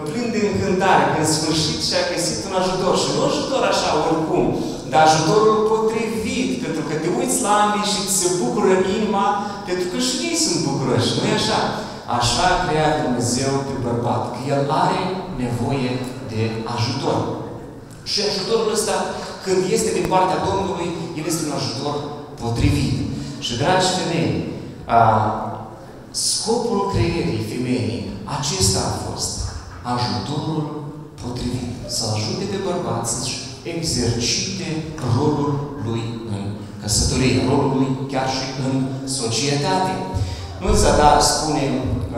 plin 0.08 0.28
de 0.34 0.40
încântare, 0.50 1.04
că 1.12 1.18
în 1.22 1.30
sfârșit 1.36 1.80
și-a 1.88 2.02
găsit 2.12 2.38
un 2.48 2.54
ajutor. 2.60 2.92
Și 3.02 3.08
nu 3.14 3.20
ajutor 3.30 3.62
așa, 3.72 3.90
oricum, 4.08 4.44
dar 4.90 5.02
ajutorul 5.04 5.56
potrivit, 5.70 6.50
pentru 6.64 6.82
că 6.88 6.94
te 7.02 7.08
uiți 7.18 7.42
la 7.44 7.52
ambii 7.62 7.90
și 7.92 8.00
ți 8.06 8.18
se 8.20 8.28
bucură 8.40 8.74
inima, 8.96 9.26
pentru 9.68 9.86
că 9.90 9.98
și 10.06 10.16
ei 10.28 10.38
sunt 10.44 10.58
bucuroși, 10.66 11.14
nu-i 11.16 11.38
așa? 11.40 11.60
Așa 12.18 12.44
a 12.50 12.60
creat 12.66 12.94
Dumnezeu 13.04 13.52
pe 13.68 13.74
bărbat, 13.86 14.22
că 14.32 14.38
el 14.54 14.62
are 14.84 15.02
nevoie 15.44 15.90
de 16.32 16.42
ajutor. 16.74 17.18
Și 18.10 18.18
ajutorul 18.28 18.72
ăsta, 18.76 18.94
când 19.44 19.60
este 19.76 19.90
din 19.98 20.06
partea 20.14 20.44
Domnului, 20.48 20.88
el 21.18 21.24
este 21.26 21.46
un 21.48 21.54
ajutor 21.60 21.94
potrivit. 22.42 22.94
Și, 23.44 23.56
dragi 23.60 23.94
femei, 23.98 24.30
a, 24.84 25.02
scopul 26.10 26.80
creierii 26.92 27.48
femeii, 27.52 28.10
acesta 28.36 28.80
a 28.86 28.96
fost 29.06 29.32
ajutorul 29.94 30.62
potrivit. 31.22 31.70
Să 31.96 32.02
ajute 32.14 32.44
pe 32.52 32.58
bărbat 32.68 33.02
să-și 33.08 33.36
exercite 33.74 34.68
rolul 35.16 35.50
lui 35.86 36.02
în 36.34 36.42
căsătorie, 36.80 37.44
rolul 37.48 37.70
lui 37.76 37.88
chiar 38.12 38.28
și 38.36 38.44
în 38.66 38.74
societate. 39.18 39.92
Nu 40.62 40.70
dar 41.00 41.20
spune 41.20 41.64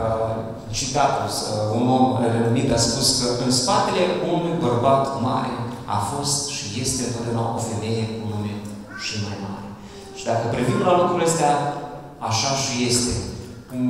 uh, 0.03 0.35
citatul, 0.77 1.29
uh, 1.29 1.79
un 1.79 1.85
om 1.97 2.05
renumit 2.33 2.69
a 2.73 2.79
spus 2.87 3.07
că 3.19 3.27
în 3.45 3.51
spatele 3.61 4.03
unui 4.33 4.55
bărbat 4.65 5.03
mare 5.27 5.53
a 5.95 5.97
fost 6.11 6.37
și 6.55 6.65
este 6.83 7.01
întotdeauna 7.05 7.55
o 7.57 7.65
femeie 7.69 8.03
cu 8.15 8.23
nume 8.31 8.53
și 9.03 9.13
mai 9.25 9.37
mare. 9.45 9.67
Și 10.17 10.23
dacă 10.29 10.43
privim 10.55 10.79
la 10.87 10.97
lucrurile 10.99 11.29
astea, 11.29 11.53
așa 12.29 12.51
și 12.63 12.73
este. 12.89 13.13
Un 13.75 13.87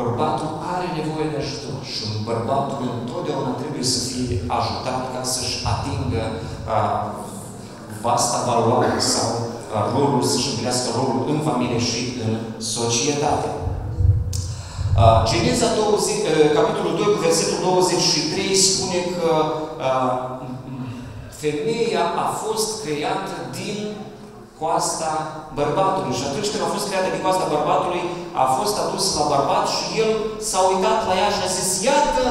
bărbatul 0.00 0.50
are 0.74 0.86
nevoie 0.98 1.26
de 1.32 1.38
ajutor 1.40 1.78
și 1.92 2.00
un 2.08 2.16
bărbatul 2.30 2.80
întotdeauna 2.98 3.52
trebuie 3.62 3.86
să 3.94 4.00
fie 4.10 4.34
ajutat 4.58 5.00
ca 5.12 5.22
să-și 5.34 5.56
atingă 5.72 6.22
uh, 6.74 7.00
vasta 8.04 8.38
valoare 8.48 8.98
sau 9.12 9.28
uh, 9.40 9.84
rolul, 9.94 10.22
să-și 10.30 10.48
împlinească 10.48 10.88
rolul 10.98 11.20
în 11.32 11.38
familie 11.48 11.80
și 11.90 12.00
în 12.24 12.32
societate. 12.76 13.50
Uh, 15.00 15.06
Geneza 15.30 15.68
20, 15.76 15.80
uh, 15.80 16.52
capitolul 16.58 16.94
2, 16.96 17.14
cu 17.14 17.20
versetul 17.28 17.58
23, 17.62 18.64
spune 18.68 19.00
că 19.16 19.30
uh, 19.88 20.12
femeia 21.42 22.04
a 22.24 22.26
fost 22.42 22.68
creată 22.82 23.34
din 23.60 23.78
coasta 24.58 25.12
bărbatului. 25.58 26.16
Și 26.18 26.24
atunci 26.28 26.50
când 26.50 26.62
a 26.64 26.74
fost 26.74 26.86
creată 26.88 27.08
din 27.14 27.24
coasta 27.24 27.52
bărbatului, 27.54 28.02
a 28.42 28.44
fost 28.58 28.74
adus 28.84 29.04
la 29.18 29.24
bărbat 29.32 29.64
și 29.76 29.84
el 30.02 30.10
s-a 30.48 30.60
uitat 30.70 30.98
la 31.08 31.14
ea 31.20 31.30
și 31.36 31.42
a 31.44 31.50
zis, 31.58 31.68
iată, 31.90 32.24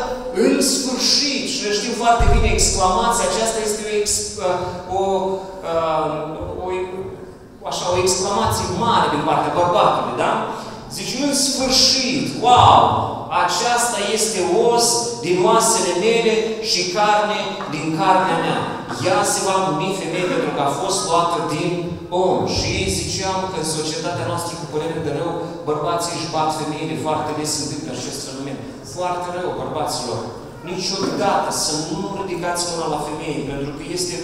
în 0.45 0.53
sfârșit! 0.73 1.43
Și 1.53 1.59
ne 1.65 1.71
știm 1.77 1.93
foarte 2.03 2.25
bine 2.33 2.49
exclamația 2.51 3.25
aceasta 3.27 3.59
este 3.67 3.81
o, 3.87 3.91
ex, 4.01 4.09
o, 4.97 5.01
o, 6.63 6.63
o, 6.63 6.65
așa, 7.69 7.85
o 7.93 7.97
exclamație 8.05 8.65
mare 8.85 9.07
din 9.13 9.23
partea 9.29 9.57
bărbatului, 9.59 10.17
da? 10.25 10.33
Zici, 10.95 11.15
în 11.27 11.33
sfârșit, 11.47 12.25
wow, 12.43 12.83
aceasta 13.43 13.99
este 14.17 14.39
os 14.69 14.85
din 15.25 15.37
oasele 15.47 15.91
mele 16.05 16.33
și 16.71 16.81
carne 16.95 17.39
din 17.73 17.85
carnea 17.99 18.37
mea. 18.45 18.59
Ea 19.07 19.19
se 19.33 19.39
va 19.47 19.55
numi 19.65 19.99
femeie 20.01 20.27
pentru 20.33 20.51
că 20.55 20.61
a 20.63 20.75
fost 20.81 20.99
luată 21.07 21.37
din 21.55 21.71
om. 22.25 22.37
Și 22.55 22.65
ei 22.79 22.89
ziceam 23.01 23.39
că 23.49 23.55
în 23.59 23.69
societatea 23.77 24.25
noastră, 24.31 24.53
cu 24.57 24.67
părere 24.73 24.99
de 25.05 25.11
rău, 25.19 25.31
bărbații 25.69 26.17
își 26.17 26.31
bat 26.35 26.49
femeile 26.61 26.95
foarte 27.05 27.31
des 27.39 27.51
întâmplă 27.61 27.89
acest 27.93 28.19
fenomen. 28.27 28.57
Foarte 28.95 29.27
rău, 29.37 29.49
bărbaților. 29.61 30.19
Niciodată 30.71 31.49
să 31.65 31.73
nu 31.89 32.01
ridicați 32.19 32.67
mâna 32.69 32.87
la 32.95 33.01
femeie, 33.07 33.39
pentru 33.51 33.71
că 33.77 33.83
este, 33.97 34.15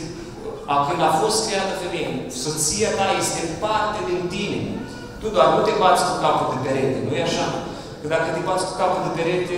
a, 0.71 0.75
când 0.87 1.01
a 1.09 1.11
fost 1.21 1.37
creată 1.47 1.73
femeie, 1.83 2.09
soția 2.43 2.89
ta 2.97 3.07
este 3.21 3.41
parte 3.65 3.99
din 4.09 4.21
tine. 4.33 4.59
Tu 5.25 5.31
doar 5.37 5.49
nu 5.55 5.61
te 5.67 5.75
bați 5.83 6.03
cu 6.07 6.13
capul 6.25 6.47
de 6.53 6.59
perete, 6.65 6.97
nu 7.05 7.13
e 7.15 7.27
așa? 7.29 7.47
Că 7.99 8.05
dacă 8.13 8.27
te 8.35 8.41
bați 8.47 8.65
cu 8.67 8.73
capul 8.81 9.01
de 9.07 9.11
perete, 9.19 9.57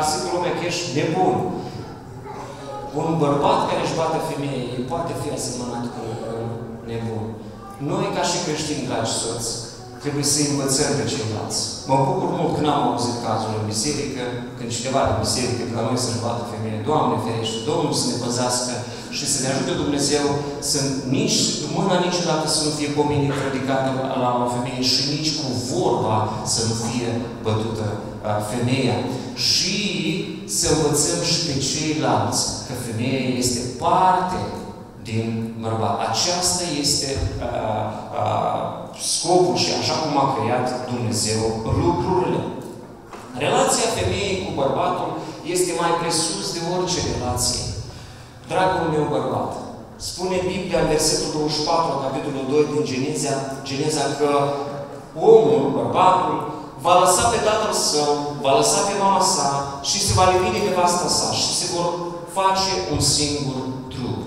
asigur 0.00 0.30
lumea 0.34 0.54
că 0.56 0.62
ești 0.70 0.86
nebun. 0.98 1.36
Un 3.00 3.08
bărbat 3.22 3.60
care 3.68 3.82
își 3.84 3.98
bate 4.00 4.18
femeie, 4.30 4.72
poate 4.92 5.12
fi 5.20 5.28
asemănat 5.36 5.84
cu 5.94 6.00
un 6.42 6.48
nebun. 6.88 7.26
Noi, 7.90 8.06
ca 8.16 8.22
și 8.30 8.42
creștini, 8.44 8.88
dragi 8.88 9.16
soți, 9.20 9.50
trebuie 10.02 10.26
să 10.32 10.38
învățăm 10.42 10.90
pe 10.98 11.04
ceilalți. 11.12 11.60
Mă 11.90 11.96
bucur 12.06 12.28
mult 12.38 12.52
când 12.54 12.68
am 12.70 12.82
auzit 12.88 13.16
cazul 13.26 13.52
în 13.58 13.64
biserică, 13.72 14.22
când 14.56 14.68
cineva 14.76 15.02
de 15.08 15.14
biserică, 15.24 15.62
de 15.68 15.74
la 15.76 15.84
noi 15.86 16.02
să-și 16.04 16.22
bată 16.24 16.42
femeie, 16.52 16.86
Doamne 16.88 17.16
ferește, 17.24 17.58
Domnul 17.70 17.94
să 18.00 18.06
ne 18.08 18.16
păzească 18.24 18.72
și 19.16 19.24
să 19.32 19.38
ne 19.40 19.48
ajute 19.52 19.72
Dumnezeu 19.82 20.26
să 20.70 20.78
nici 21.18 21.38
mâna 21.76 21.96
niciodată 22.06 22.46
să 22.54 22.60
nu 22.66 22.70
fie 22.78 22.96
pomenit 22.98 23.32
ridicată 23.46 23.88
la 24.22 24.30
o 24.44 24.46
femeie 24.56 24.82
și 24.92 25.02
nici 25.14 25.32
cu 25.38 25.46
vorba 25.72 26.16
să 26.54 26.60
nu 26.68 26.74
fie 26.86 27.10
bătută 27.46 27.86
femeia. 28.52 28.98
Și 29.34 29.78
să 30.58 30.66
învățăm 30.74 31.20
și 31.30 31.38
pe 31.46 31.54
ceilalți 31.68 32.42
că 32.66 32.72
femeia 32.86 33.24
este 33.42 33.60
parte 33.84 34.40
din 35.02 35.54
bărbat. 35.60 35.96
Aceasta 36.08 36.64
este 36.80 37.08
uh, 37.48 37.86
uh, 38.22 38.64
scopul 39.14 39.56
și 39.64 39.70
așa 39.80 39.94
cum 40.02 40.12
a 40.24 40.26
creat 40.36 40.66
Dumnezeu 40.92 41.42
lucrurile. 41.82 42.40
Relația 43.44 43.88
femeii 43.98 44.42
cu 44.44 44.50
bărbatul 44.62 45.10
este 45.54 45.72
mai 45.80 45.92
presus 46.00 46.52
de 46.54 46.60
orice 46.74 46.98
relație. 47.12 47.71
Dragul 48.52 48.88
meu 48.94 49.06
bărbat, 49.14 49.50
spune 50.08 50.36
Biblia 50.52 50.78
în 50.82 50.88
versetul 50.94 51.28
24, 51.32 52.04
capitolul 52.04 52.44
2 52.50 52.70
din 52.72 52.82
Geneza, 52.90 53.34
Geneza 53.68 54.04
că 54.18 54.30
omul, 55.32 55.62
bărbatul, 55.78 56.36
va 56.84 56.94
lăsa 57.02 57.24
pe 57.32 57.38
tatăl 57.48 57.74
său, 57.90 58.10
va 58.44 58.52
lăsa 58.60 58.80
pe 58.88 58.94
mama 59.02 59.22
sa 59.34 59.48
și 59.88 59.98
se 60.06 60.12
va 60.18 60.24
livi 60.32 60.54
de 60.54 60.60
nevasta 60.66 61.08
sa 61.18 61.28
și 61.40 61.50
se 61.58 61.66
vor 61.74 61.88
face 62.38 62.70
un 62.92 63.00
singur 63.16 63.60
trup. 63.92 64.20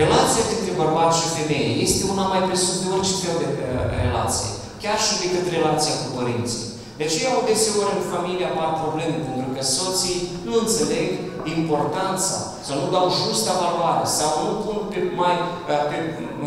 Relația 0.00 0.42
dintre 0.50 0.72
bărbat 0.80 1.10
și 1.18 1.34
femeie 1.38 1.70
este 1.86 2.02
una 2.12 2.24
mai 2.32 2.42
presus 2.48 2.76
de 2.82 2.88
orice 2.96 3.14
fel 3.22 3.36
de 3.42 3.48
uh, 3.52 3.62
relație. 4.04 4.50
Chiar 4.82 4.98
și 5.06 5.14
decât 5.22 5.44
relația 5.56 5.94
cu 6.00 6.08
părinții. 6.18 6.69
De 7.00 7.06
aceea, 7.08 7.48
deseori 7.50 7.96
în 7.98 8.04
familie 8.14 8.46
apar 8.48 8.70
probleme, 8.84 9.16
pentru 9.28 9.48
că 9.54 9.62
soții 9.78 10.20
nu 10.46 10.54
înțeleg 10.62 11.08
importanța, 11.56 12.36
sau 12.66 12.74
nu 12.82 12.88
dau 12.96 13.06
justa 13.22 13.52
valoare, 13.64 14.04
sau 14.18 14.32
nu 14.44 14.52
pun 14.64 14.78
pe 14.90 14.98
mai, 15.20 15.36
uh, 15.72 15.82
pe, 15.90 15.98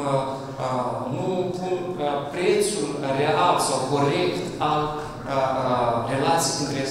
uh, 0.02 0.24
uh, 0.64 0.92
nu 1.16 1.30
pun 1.58 1.78
uh, 2.06 2.18
prețul 2.34 2.88
real 3.20 3.56
sau 3.68 3.78
corect 3.94 4.38
al 4.70 4.82
relații 6.14 6.58
dintre 6.60 6.82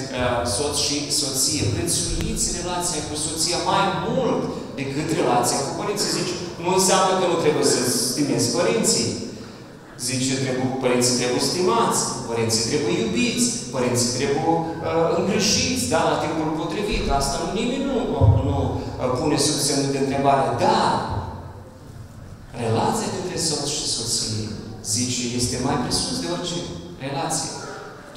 soț 0.56 0.74
și 0.86 0.96
soție. 1.20 1.62
Prețuiți 1.74 2.46
relația 2.60 3.00
cu 3.08 3.14
soția 3.26 3.58
mai 3.72 3.84
mult 4.06 4.40
decât 4.80 5.08
relația 5.20 5.58
cu 5.66 5.72
părinții. 5.80 6.14
Zice, 6.18 6.34
nu 6.64 6.70
înseamnă 6.78 7.12
că 7.20 7.24
nu 7.32 7.38
trebuie 7.44 7.66
să 7.74 7.80
stimezi 8.10 8.54
părinții. 8.58 9.08
Zice, 10.08 10.32
trebuie, 10.42 10.66
părinții 10.84 11.18
trebuie 11.20 11.48
stimați, 11.50 12.00
părinții 12.30 12.68
trebuie 12.70 12.94
iubiți, 13.04 13.46
părinții 13.74 14.14
trebuie 14.16 14.46
uh, 14.48 15.08
îngrijiți, 15.18 15.88
da, 15.92 16.00
la 16.10 16.16
timpul 16.22 16.58
potrivit. 16.60 17.04
Asta 17.18 17.36
nimeni 17.58 17.84
nu, 17.90 17.98
nu 18.48 18.58
uh, 18.70 19.10
pune 19.18 19.36
sub 19.46 19.58
semnul 19.66 19.94
de 19.94 20.00
întrebare. 20.04 20.46
Dar 20.64 20.92
relația 22.64 23.08
dintre 23.16 23.36
soț 23.46 23.66
și 23.76 23.86
soție, 23.96 24.46
zice, 24.94 25.22
este 25.40 25.56
mai 25.66 25.76
presus 25.82 26.16
de 26.22 26.28
orice 26.34 26.58
relație. 27.04 27.50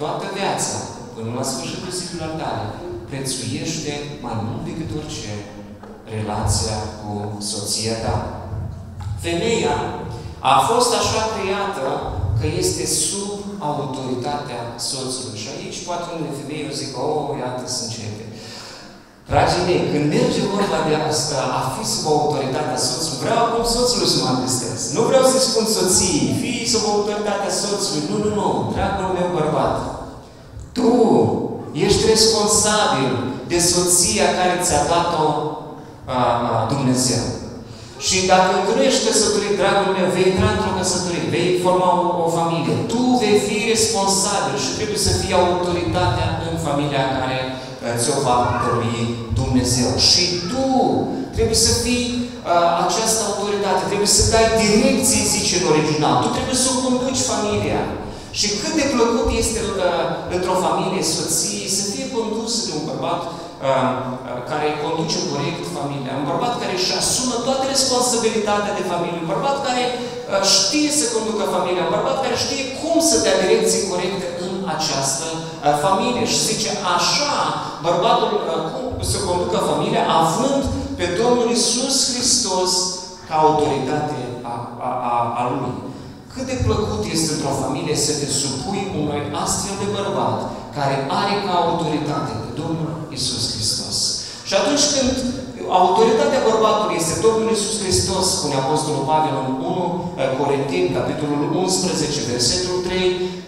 Toată 0.02 0.26
viața, 0.38 0.74
până 1.16 1.30
la 1.38 1.44
sfârșitul 1.52 1.92
zilelor 1.98 2.34
tale, 2.42 2.66
prețuiește 3.10 3.94
mai 4.26 4.36
mult 4.46 4.62
decât 4.70 4.90
orice 5.00 5.32
relația 6.16 6.78
cu 7.02 7.12
soția 7.52 7.96
ta. 8.06 8.16
Femeia 9.26 9.76
a 10.54 10.56
fost 10.70 10.92
așa 11.02 11.24
creată 11.36 11.88
că 12.40 12.46
este 12.62 12.86
sub 13.08 13.34
autoritatea 13.70 14.62
soțului. 14.90 15.42
Și 15.42 15.50
aici 15.56 15.80
poate 15.88 16.06
unele 16.14 16.38
femei 16.40 16.70
o 16.70 16.74
zic, 16.82 16.92
oh, 17.06 17.28
iată, 17.42 17.64
sunt 17.76 17.90
cele. 17.96 18.26
Dragii 19.30 19.66
mei, 19.68 19.82
când 19.92 20.06
merge 20.16 20.42
vorba 20.56 20.80
de 20.88 20.96
asta, 21.10 21.40
a 21.60 21.62
fi 21.76 21.84
sub 21.94 22.04
autoritatea 22.16 22.80
soțului, 22.88 23.22
vreau 23.24 23.40
acum 23.44 23.64
soțului 23.76 24.12
să 24.14 24.18
mă 24.22 24.30
adresez. 24.34 24.80
Nu 24.96 25.02
vreau 25.10 25.26
să 25.32 25.38
spun 25.40 25.66
soției, 25.78 26.38
fii 26.42 26.72
sub 26.74 26.84
autoritatea 26.94 27.52
soțului. 27.64 28.04
Nu, 28.10 28.16
nu, 28.24 28.32
nu, 28.40 28.48
dragul 28.74 29.10
meu 29.18 29.28
bărbat. 29.38 29.78
Tu 30.78 30.90
ești 31.86 32.02
responsabil 32.14 33.12
de 33.52 33.60
soția 33.74 34.28
care 34.40 34.56
ți-a 34.66 34.82
dat-o 34.94 35.28
Dumnezeu. 36.74 37.26
Și 38.08 38.18
dacă 38.32 38.54
tu 38.66 38.72
nu 38.76 38.84
ești 38.90 39.06
căsătorit, 39.08 39.54
dragul 39.62 39.92
meu, 39.96 40.08
vei 40.16 40.28
intra 40.32 40.50
într-o 40.54 40.78
căsătorie, 40.80 41.34
vei 41.36 41.50
forma 41.66 41.90
o, 42.04 42.06
o 42.26 42.28
familie. 42.40 42.76
Tu 42.92 43.02
vei 43.22 43.38
fi 43.48 43.56
responsabil 43.74 44.56
și 44.64 44.76
trebuie 44.78 45.02
să 45.08 45.12
fii 45.20 45.40
autoritatea 45.42 46.28
în 46.48 46.56
familia 46.68 47.04
care 47.18 47.40
uh, 47.50 47.94
ți-o 48.02 48.16
va 48.26 48.38
dărui 48.62 49.00
Dumnezeu. 49.40 49.90
Și 50.10 50.24
tu 50.52 50.66
trebuie 51.36 51.60
să 51.68 51.72
fii 51.84 52.06
uh, 52.18 52.68
această 52.86 53.20
autoritate, 53.30 53.82
trebuie 53.92 54.12
să 54.18 54.24
dai 54.34 54.48
direcție, 54.64 55.32
zice 55.36 55.54
în 55.60 55.66
original. 55.74 56.16
Tu 56.24 56.30
trebuie 56.38 56.60
să 56.64 56.68
o 56.72 56.80
conduci 56.84 57.30
familia. 57.32 57.82
Și 58.40 58.48
cât 58.60 58.74
de 58.82 58.86
plăcut 58.96 59.28
este 59.42 59.60
uh, 59.64 60.06
într-o 60.36 60.56
familie 60.66 61.04
soție 61.16 61.68
să 61.78 61.84
fie 61.92 62.06
condusă 62.18 62.60
de 62.68 62.74
un 62.80 62.86
bărbat 62.90 63.22
Uh, 63.28 63.45
uh, 63.60 63.92
care 64.52 64.68
conduce 64.84 65.20
corect 65.32 65.64
familia, 65.78 66.20
un 66.22 66.28
bărbat 66.32 66.54
care 66.62 66.74
își 66.78 66.94
asumă 67.02 67.36
toată 67.48 67.64
responsabilitatea 67.74 68.74
de 68.80 68.90
familie, 68.92 69.22
un 69.24 69.32
bărbat 69.34 69.58
care 69.68 69.84
uh, 69.96 70.44
știe 70.56 70.90
să 71.00 71.06
conducă 71.16 71.44
familia, 71.56 71.86
un 71.86 71.96
bărbat 71.98 72.18
care 72.24 72.36
știe 72.46 72.64
cum 72.82 72.98
să 73.10 73.16
dea 73.26 73.38
direcții 73.44 73.88
corecte 73.92 74.28
în 74.46 74.54
această 74.76 75.26
familie. 75.86 76.24
Și 76.34 76.40
zice, 76.50 76.70
așa, 76.96 77.36
bărbatul 77.88 78.32
cum 78.74 78.88
să 79.12 79.18
conducă 79.30 79.58
familia, 79.72 80.04
având 80.22 80.62
pe 80.98 81.06
Domnul 81.22 81.48
Isus 81.58 81.96
Hristos 82.10 82.72
ca 83.28 83.36
autoritate 83.46 84.20
a, 84.54 84.56
a, 84.88 84.90
a, 85.12 85.16
a 85.42 85.44
Lui. 85.54 85.76
Cât 86.34 86.46
de 86.52 86.58
plăcut 86.68 87.02
este 87.16 87.30
într-o 87.34 87.56
familie 87.64 87.96
să 88.06 88.12
te 88.20 88.28
supui 88.42 88.82
unui 89.02 89.22
astfel 89.44 89.76
de 89.84 89.88
bărbat 89.98 90.40
care 90.78 90.96
are 91.22 91.36
ca 91.46 91.54
autoritate 91.64 92.32
pe 92.44 92.50
Domnul 92.62 92.90
Isus 93.20 93.44
Hristos. 93.54 93.98
Și 94.48 94.54
atunci 94.60 94.86
când 94.94 95.14
autoritatea 95.80 96.46
bărbatului 96.50 97.00
este 97.02 97.16
Domnul 97.26 97.50
Isus 97.58 97.76
Hristos, 97.84 98.26
spune 98.36 98.56
Apostolul 98.58 99.08
Pavel 99.12 99.36
în 99.44 99.50
1 99.64 99.84
eh, 100.22 100.30
Corinteni, 100.40 100.96
capitolul 101.00 101.42
11, 101.64 102.32
versetul 102.34 102.78
3, 102.88 103.00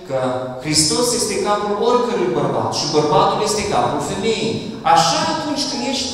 că 0.07 0.19
Hristos 0.63 1.07
este 1.19 1.35
capul 1.47 1.73
oricărui 1.89 2.35
bărbat 2.39 2.71
și 2.79 2.93
bărbatul 2.97 3.39
este 3.49 3.63
capul 3.73 4.01
femeii. 4.11 4.55
Așa 4.95 5.19
atunci 5.33 5.63
când 5.69 5.81
ești 5.93 6.09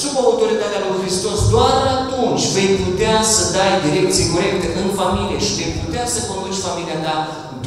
sub 0.00 0.14
autoritatea 0.24 0.80
lui 0.82 1.00
Hristos, 1.02 1.38
doar 1.54 1.76
atunci 1.98 2.44
vei 2.56 2.70
putea 2.84 3.16
să 3.34 3.42
dai 3.56 3.72
direcții 3.86 4.30
corecte 4.34 4.68
în 4.82 4.88
familie 5.00 5.38
și 5.46 5.56
vei 5.58 5.72
putea 5.82 6.04
să 6.14 6.18
conduci 6.30 6.64
familia 6.66 6.98
ta 7.06 7.16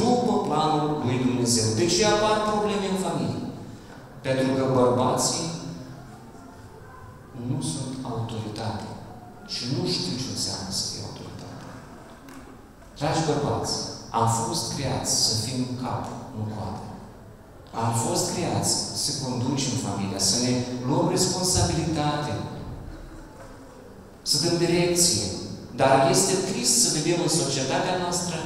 după 0.02 0.34
planul 0.48 0.86
lui 1.06 1.18
Dumnezeu. 1.26 1.68
De 1.80 1.86
ce 1.94 2.02
apar 2.06 2.36
probleme 2.52 2.86
în 2.94 3.00
familie? 3.08 3.29
Pentru 4.22 4.48
că 4.56 4.64
bărbații 4.74 5.48
nu 7.50 7.62
sunt 7.62 7.94
autoritate 8.12 8.88
și 9.54 9.64
nu 9.76 9.82
știu 9.94 10.14
ce 10.22 10.30
înseamnă 10.36 10.72
să 10.80 10.84
fie 10.90 11.02
autoritate. 11.08 11.66
Dragi 12.98 13.28
bărbați, 13.30 13.74
am 14.20 14.28
fost 14.40 14.64
creați 14.74 15.12
să 15.26 15.32
fim 15.46 15.62
cap, 15.82 16.04
nu 16.38 16.44
coadă. 16.54 16.84
Am 17.84 17.92
fost 18.06 18.26
creați 18.34 18.72
să 19.04 19.10
conducem 19.24 19.76
familia, 19.88 20.20
să 20.32 20.38
ne 20.44 20.52
luăm 20.88 21.08
responsabilitate, 21.10 22.34
să 24.22 24.36
dăm 24.44 24.58
direcție. 24.58 25.26
Dar 25.76 26.10
este 26.10 26.34
trist 26.50 26.74
să 26.82 26.98
vedem 26.98 27.22
în 27.22 27.34
societatea 27.42 27.96
noastră 28.04 28.38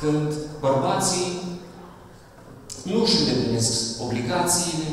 când 0.00 0.32
bărbații 0.60 1.28
nu 2.82 3.02
își 3.02 3.18
îndeplinesc 3.18 4.02
obligațiile, 4.04 4.88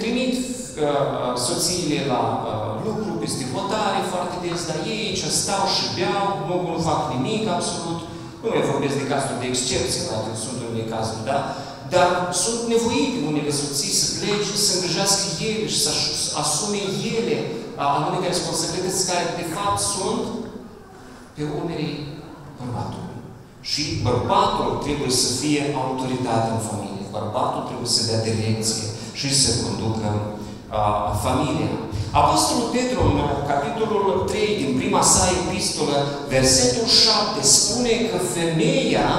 trimit 0.00 0.34
uh, 0.38 1.32
soțiile 1.48 1.98
la 2.12 2.22
uh, 2.30 2.70
lucru, 2.86 3.10
peste 3.22 3.44
hotare 3.54 4.00
foarte 4.12 4.36
des, 4.44 4.60
dar 4.68 4.78
ei 4.90 5.00
aici 5.06 5.24
stau 5.42 5.64
și 5.74 5.84
beau, 5.96 6.26
nu, 6.48 6.56
nu 6.74 6.78
fac 6.88 7.00
nimic 7.14 7.42
absolut. 7.56 7.98
Nu 8.42 8.48
mai 8.52 8.68
vorbesc 8.70 8.96
de 9.00 9.10
cazuri 9.12 9.40
de 9.42 9.48
excepție, 9.52 10.00
poate 10.08 10.30
sunt 10.44 10.58
unele 10.66 10.86
cazuri, 10.94 11.26
da? 11.30 11.38
Dar 11.94 12.08
sunt 12.42 12.60
nevoite 12.74 13.18
unele 13.30 13.52
soții 13.60 13.98
să 14.00 14.06
plece, 14.18 14.52
să 14.66 14.70
îngrijească 14.74 15.26
ele 15.50 15.66
și 15.72 15.80
să 15.84 15.90
asume 16.42 16.80
ele 17.16 17.36
anumite 17.86 18.26
responsabilități 18.34 19.06
care 19.10 19.26
de 19.40 19.46
fapt 19.54 19.78
sunt 19.94 20.24
pe 21.34 21.42
umerii 21.60 21.96
bărbatului. 22.58 23.16
Și 23.70 23.82
bărbatul 24.08 24.70
trebuie 24.86 25.12
să 25.22 25.28
fie 25.40 25.62
autoritate 25.82 26.48
în 26.56 26.62
familie. 26.70 27.04
Bărbatul 27.18 27.62
trebuie 27.68 27.90
să 27.96 28.06
dea 28.08 28.20
direcție 28.30 28.86
și 29.18 29.28
să 29.42 29.50
conducă 29.62 30.08
a, 30.68 30.80
familia. 31.24 31.70
Apostolul 32.10 32.68
Petru, 32.72 33.00
în 33.04 33.18
capitolul 33.46 34.24
3 34.28 34.56
din 34.62 34.76
prima 34.76 35.02
sa 35.02 35.24
epistolă, 35.40 35.96
versetul 36.28 36.86
7, 36.86 37.42
spune 37.42 37.92
că 38.10 38.16
femeia 38.36 39.10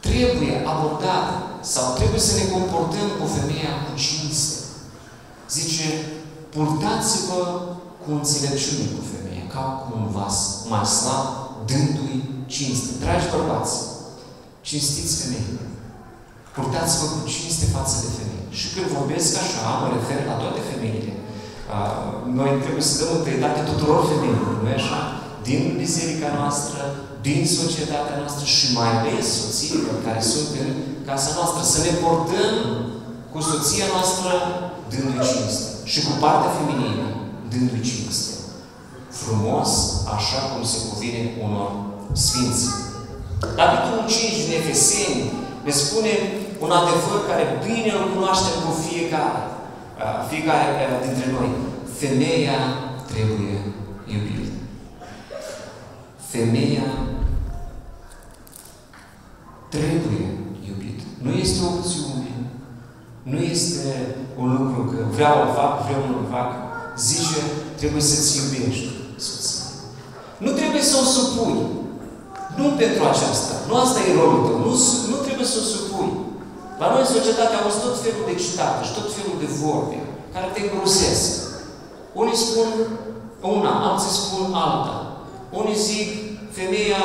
trebuie 0.00 0.62
abordată 0.72 1.34
sau 1.60 1.94
trebuie 1.94 2.20
să 2.20 2.34
ne 2.36 2.50
comportăm 2.54 3.08
cu 3.18 3.26
femeia 3.36 3.72
cu 3.84 3.92
cinste. 3.98 4.58
Zice, 5.50 5.86
purtați-vă 6.48 7.42
cu 8.02 8.08
înțelepciune 8.12 8.84
cu 8.94 9.02
femeia, 9.12 9.46
ca 9.54 9.60
cu 9.60 9.88
un 9.96 10.06
vas 10.16 10.38
mai 10.68 10.86
slab, 10.86 11.26
dându-i 11.66 12.24
cinste. 12.46 12.90
Dragi 13.00 13.30
bărbați, 13.34 13.76
cinstiți 14.68 15.14
femeile. 15.20 15.64
Purtați-vă 16.54 17.06
cu 17.14 17.20
cinste 17.34 17.66
față 17.76 17.94
de 18.04 18.10
femei. 18.18 18.46
Și 18.58 18.66
când 18.72 18.86
vorbesc 18.98 19.30
așa, 19.44 19.64
mă 19.80 19.88
refer 19.96 20.20
la 20.30 20.36
toate 20.42 20.60
femeile. 20.70 21.12
Noi 22.40 22.50
trebuie 22.64 22.84
să 22.88 22.98
dăm 23.00 23.10
întâietate 23.18 23.60
tuturor 23.70 24.00
femeilor, 24.10 24.52
nu 24.62 24.70
așa? 24.78 25.00
Din 25.48 25.62
biserica 25.82 26.28
noastră, 26.40 26.80
din 27.26 27.40
societatea 27.58 28.16
noastră 28.22 28.44
și 28.56 28.66
mai 28.78 28.90
ales 28.98 29.26
soțiilor 29.38 29.96
care 30.06 30.20
sunt 30.32 30.50
în 30.62 30.70
casa 31.08 31.30
noastră. 31.38 31.60
Să 31.72 31.78
ne 31.86 31.92
portăm 32.04 32.54
cu 33.32 33.38
soția 33.50 33.86
noastră 33.94 34.30
dându-i 34.90 35.26
cinste. 35.30 35.66
Și 35.92 35.98
cu 36.06 36.12
partea 36.22 36.54
feminină 36.58 37.06
dându-i 37.50 37.88
cinste. 37.90 38.32
Frumos, 39.22 39.70
așa 40.16 40.38
cum 40.48 40.60
se 40.72 40.78
cuvine 40.88 41.22
unor 41.44 41.70
sfinți. 42.24 42.66
Capitolul 43.40 44.04
5 44.06 44.44
din 44.44 44.52
Efeseni 44.60 45.32
ne 45.64 45.70
spune 45.70 46.12
un 46.64 46.70
adevăr 46.70 47.18
care 47.28 47.44
bine 47.66 47.90
îl 47.98 48.04
cunoaștem 48.14 48.56
cu 48.64 48.72
fiecare, 48.86 49.42
fiecare 50.30 50.68
dintre 51.04 51.26
noi. 51.36 51.50
Femeia 52.00 52.60
trebuie 53.12 53.56
iubită. 54.14 54.52
Femeia 56.32 56.88
trebuie 59.68 60.26
iubită. 60.68 61.04
Nu 61.22 61.30
este 61.32 61.58
o 61.64 61.66
opțiune. 61.66 62.32
Nu 63.22 63.38
este 63.38 63.92
un 64.36 64.48
lucru 64.56 64.82
că 64.90 65.04
vreau 65.10 65.36
o 65.48 65.52
fac, 65.52 65.84
vreau 65.84 66.02
nu 66.06 66.28
fac. 66.30 66.52
Zice, 66.98 67.38
trebuie 67.76 68.02
să-ți 68.02 68.38
iubești 68.38 68.88
soția. 69.16 69.62
Nu 70.38 70.50
trebuie 70.50 70.82
să 70.82 70.96
o 70.96 71.04
supui. 71.04 71.82
Nu 72.58 72.66
pentru 72.82 73.02
aceasta. 73.12 73.54
Nu 73.68 73.74
asta 73.84 73.98
e 74.02 74.18
rolul 74.20 74.42
tău. 74.46 74.56
Nu, 74.66 74.74
nu 75.12 75.18
trebuie 75.26 75.48
să 75.52 75.58
o 75.60 75.68
supui. 75.72 76.10
La 76.80 76.86
noi 76.92 77.04
în 77.04 77.14
societate 77.16 77.54
auzi 77.56 77.84
tot 77.86 77.96
felul 78.04 78.24
de 78.30 78.40
citate 78.44 78.80
și 78.86 78.96
tot 78.98 79.08
felul 79.16 79.36
de 79.42 79.48
vorbe 79.62 79.98
care 80.34 80.48
te 80.54 80.60
îngrosesc. 80.62 81.26
Unii 82.20 82.42
spun 82.44 82.68
una, 83.56 83.72
alții 83.88 84.18
spun 84.20 84.44
alta. 84.66 84.96
Unii 85.60 85.82
zic 85.88 86.08
femeia 86.58 87.04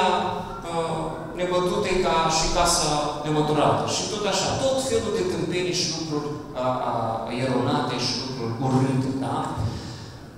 uh, 0.69 1.03
nebătută 1.37 1.87
e 1.91 2.05
ca 2.07 2.15
și 2.37 2.45
casa 2.57 2.91
nemăturată. 3.25 3.83
Și 3.95 4.01
tot 4.11 4.23
așa. 4.31 4.47
Tot 4.63 4.77
felul 4.89 5.11
de 5.19 5.23
tâmpenii 5.33 5.79
și 5.81 5.87
lucruri 5.95 6.27
uh, 6.31 6.75
uh, 6.89 7.41
eronate 7.43 7.95
și 8.05 8.13
lucruri 8.23 8.53
urâte. 8.65 9.11
Da? 9.25 9.35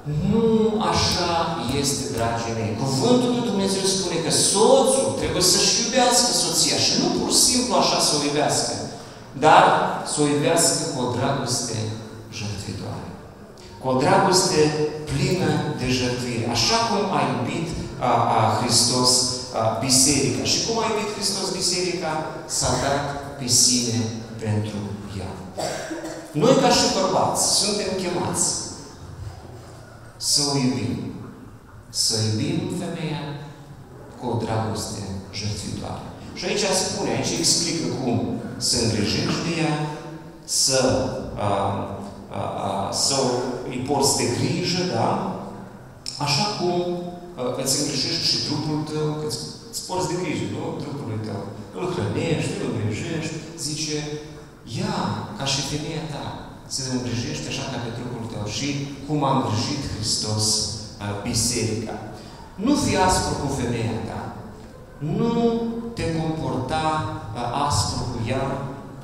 Nu 0.03 0.81
așa 0.91 1.31
este, 1.81 2.03
dragii 2.15 2.57
mei. 2.59 2.77
Cuvântul 2.83 3.29
lui 3.35 3.49
Dumnezeu 3.51 3.83
spune 3.95 4.17
că 4.25 4.31
soțul 4.51 5.07
trebuie 5.21 5.43
să-și 5.53 5.75
iubească 5.83 6.29
soția 6.43 6.77
și 6.85 6.93
nu 7.01 7.07
pur 7.17 7.29
și 7.33 7.45
simplu 7.49 7.73
așa 7.75 7.99
să 8.07 8.11
o 8.15 8.23
iubească, 8.29 8.73
dar 9.45 9.65
să 10.11 10.17
o 10.21 10.29
iubească 10.33 10.81
cu 10.91 10.97
o 11.05 11.07
dragoste 11.17 11.77
jertfitoare. 12.37 13.07
Cu 13.81 13.85
o 13.91 13.95
dragoste 14.03 14.59
plină 15.09 15.51
de 15.79 15.87
jertfire. 15.99 16.45
Așa 16.57 16.77
cum 16.87 17.01
a 17.19 17.21
iubit 17.31 17.67
a, 18.09 18.11
a 18.37 18.39
Hristos 18.59 19.11
a, 19.59 19.61
biserica. 19.85 20.43
Și 20.51 20.59
cum 20.65 20.75
a 20.79 20.85
iubit 20.91 21.09
Hristos 21.15 21.47
biserica? 21.59 22.11
S-a 22.57 22.71
dat 22.83 23.05
pe 23.39 23.47
sine 23.61 23.99
pentru 24.43 24.79
ea. 25.19 25.31
Noi, 26.41 26.55
ca 26.63 26.69
și 26.77 26.85
bărbați, 26.97 27.41
suntem 27.59 27.89
chemați 28.01 28.45
să 30.29 30.41
o 30.51 30.57
iubim. 30.57 30.95
Să 31.89 32.13
iubim 32.27 32.59
femeia 32.81 33.23
cu 34.17 34.23
o 34.27 34.37
dragoste 34.43 35.01
jertfitoare. 35.39 36.05
Și 36.37 36.45
aici 36.45 36.65
spune, 36.83 37.09
aici 37.09 37.37
explică 37.39 37.87
cum 38.01 38.17
să 38.57 38.75
îngrijești 38.83 39.43
de 39.47 39.53
ea, 39.61 39.75
să, 40.43 40.79
a, 41.47 41.49
a, 42.39 42.41
a, 42.67 42.91
să 42.91 43.15
îi 43.69 43.79
porți 43.87 44.17
de 44.17 44.25
grijă, 44.37 44.81
da? 44.93 45.09
Așa 46.25 46.45
cum 46.57 46.77
a, 47.39 47.41
îți 47.61 47.79
îngrijești 47.79 48.29
și 48.31 48.43
trupul 48.45 48.79
tău, 48.91 49.07
că 49.19 49.25
îți, 49.27 49.39
îți 49.71 49.85
porți 49.87 50.09
de 50.11 50.15
grijă, 50.21 50.45
nu? 50.53 50.63
Trupul 50.81 51.19
tău. 51.27 51.41
Îl 51.77 51.85
hrănești, 51.93 52.53
îl 52.61 52.69
îngrijești, 52.71 53.35
zice, 53.65 53.97
ia, 54.79 54.99
ca 55.37 55.45
și 55.51 55.69
femeia 55.71 56.05
ta, 56.13 56.25
să 56.75 56.81
îngrijești 56.95 57.49
așa 57.51 57.65
ca 57.71 57.77
pe 57.83 57.91
trupul 57.97 58.25
tău 58.31 58.45
și 58.55 58.67
cum 59.05 59.19
a 59.29 59.31
îngrijit 59.35 59.81
Hristos 59.93 60.45
a, 61.03 61.07
biserica. 61.27 61.95
Nu 62.65 62.73
fi 62.83 62.93
aspru 63.07 63.33
cu 63.41 63.47
femeia 63.59 63.97
ta. 64.09 64.21
Nu 65.19 65.31
te 65.97 66.05
comporta 66.19 66.85
a, 67.41 67.43
aspru 67.67 68.01
cu 68.11 68.17
ea, 68.31 68.45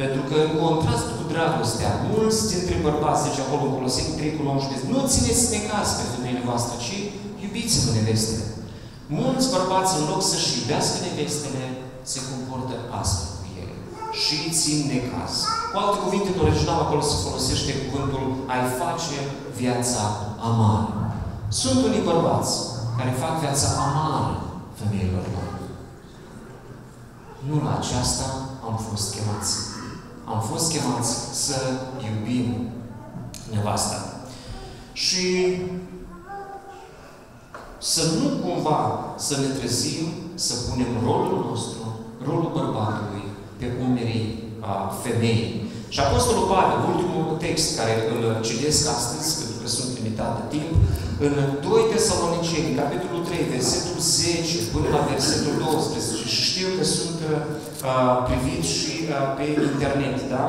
pentru 0.01 0.21
că 0.29 0.35
în 0.45 0.53
contrast 0.63 1.07
cu 1.17 1.23
dragostea, 1.33 1.91
mulți 2.11 2.41
dintre 2.53 2.75
bărbați, 2.87 3.23
zice 3.25 3.41
acolo 3.41 3.63
în 3.65 3.73
Coloseni 3.75 4.17
3 4.17 4.37
cu 4.37 4.43
19, 4.43 4.91
nu 4.93 4.99
țineți 5.13 5.51
necaz 5.55 5.87
pe 5.97 6.05
femeile 6.13 6.47
voastre, 6.49 6.73
ci 6.85 6.95
iubiți-vă 7.43 7.89
nevestele. 7.93 8.45
Mulți 9.21 9.51
bărbați, 9.55 9.91
în 9.99 10.03
loc 10.11 10.21
să-și 10.31 10.53
iubească 10.57 10.95
nevestele, 11.07 11.63
se 12.11 12.19
comportă 12.29 12.75
aspru 13.01 13.36
cu 14.17 14.33
ele 14.33 14.43
și 14.43 14.51
țin 14.59 14.79
necaz. 14.91 15.33
Cu 15.71 15.77
alte 15.77 15.97
cuvinte, 16.03 16.29
în 16.33 16.45
original 16.45 16.79
acolo 16.81 17.01
se 17.01 17.15
folosește 17.25 17.71
cuvântul 17.81 18.25
ai 18.47 18.63
face 18.81 19.17
viața 19.55 20.01
amară. 20.39 20.93
Sunt 21.47 21.85
unii 21.85 22.07
bărbați 22.11 22.53
care 22.97 23.21
fac 23.23 23.39
viața 23.39 23.67
amară 23.87 24.41
femeilor 24.79 25.25
lor. 25.33 25.49
Nu 27.47 27.63
la 27.63 27.77
aceasta 27.77 28.25
am 28.67 28.79
fost 28.89 29.15
chemați. 29.15 29.55
Am 30.25 30.41
fost 30.51 30.71
chemați 30.71 31.11
să 31.45 31.57
iubim 32.07 32.69
nevasta. 33.51 33.99
Și 34.93 35.25
să 37.77 38.01
nu 38.19 38.27
cumva 38.43 38.99
să 39.15 39.37
ne 39.39 39.47
trezim, 39.47 40.05
să 40.35 40.53
punem 40.69 40.87
rolul 41.03 41.45
nostru, 41.49 41.81
rolul 42.25 42.51
bărbatului, 42.53 43.26
pe 43.59 43.67
umerii 43.85 44.27
a 44.71 44.73
femeii. 45.03 45.51
Și 45.93 45.99
Apostolul 45.99 46.49
Pavel, 46.53 46.79
ultimul 46.93 47.25
text 47.45 47.67
care 47.79 47.93
îl 48.13 48.21
citesc 48.47 48.81
astăzi, 48.97 49.29
pentru 49.39 49.57
că 49.61 49.67
sunt 49.77 49.89
limitat 49.99 50.31
de 50.39 50.45
timp, 50.55 50.71
în 51.27 51.35
2 51.61 51.91
Tesaloniceni, 51.93 52.77
capitolul 52.81 53.23
3, 53.25 53.53
versetul 53.55 53.99
10 53.99 54.57
până 54.73 54.87
la 54.95 55.01
versetul 55.11 55.53
12, 55.63 56.27
și 56.33 56.41
știu 56.49 56.67
că 56.77 56.83
sunt 56.97 57.19
uh, 57.29 58.15
privit 58.27 58.63
și 58.77 58.93
uh, 59.05 59.13
pe 59.37 59.43
internet, 59.73 60.17
da? 60.35 60.45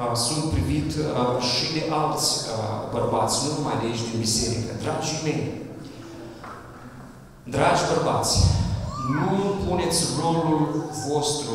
Uh, 0.00 0.14
sunt 0.26 0.44
privit 0.54 0.90
uh, 0.96 1.34
și 1.50 1.64
de 1.76 1.82
alți 2.00 2.28
uh, 2.38 2.78
bărbați, 2.94 3.36
nu 3.44 3.50
numai 3.56 3.76
de 3.80 3.84
aici 3.86 4.06
din 4.08 4.18
biserică. 4.26 4.70
Dragii 4.82 5.24
mei, 5.26 5.42
dragi 7.54 7.88
bărbați, 7.92 8.34
nu 9.20 9.38
puneți 9.64 10.00
rolul 10.20 10.60
vostru 11.06 11.54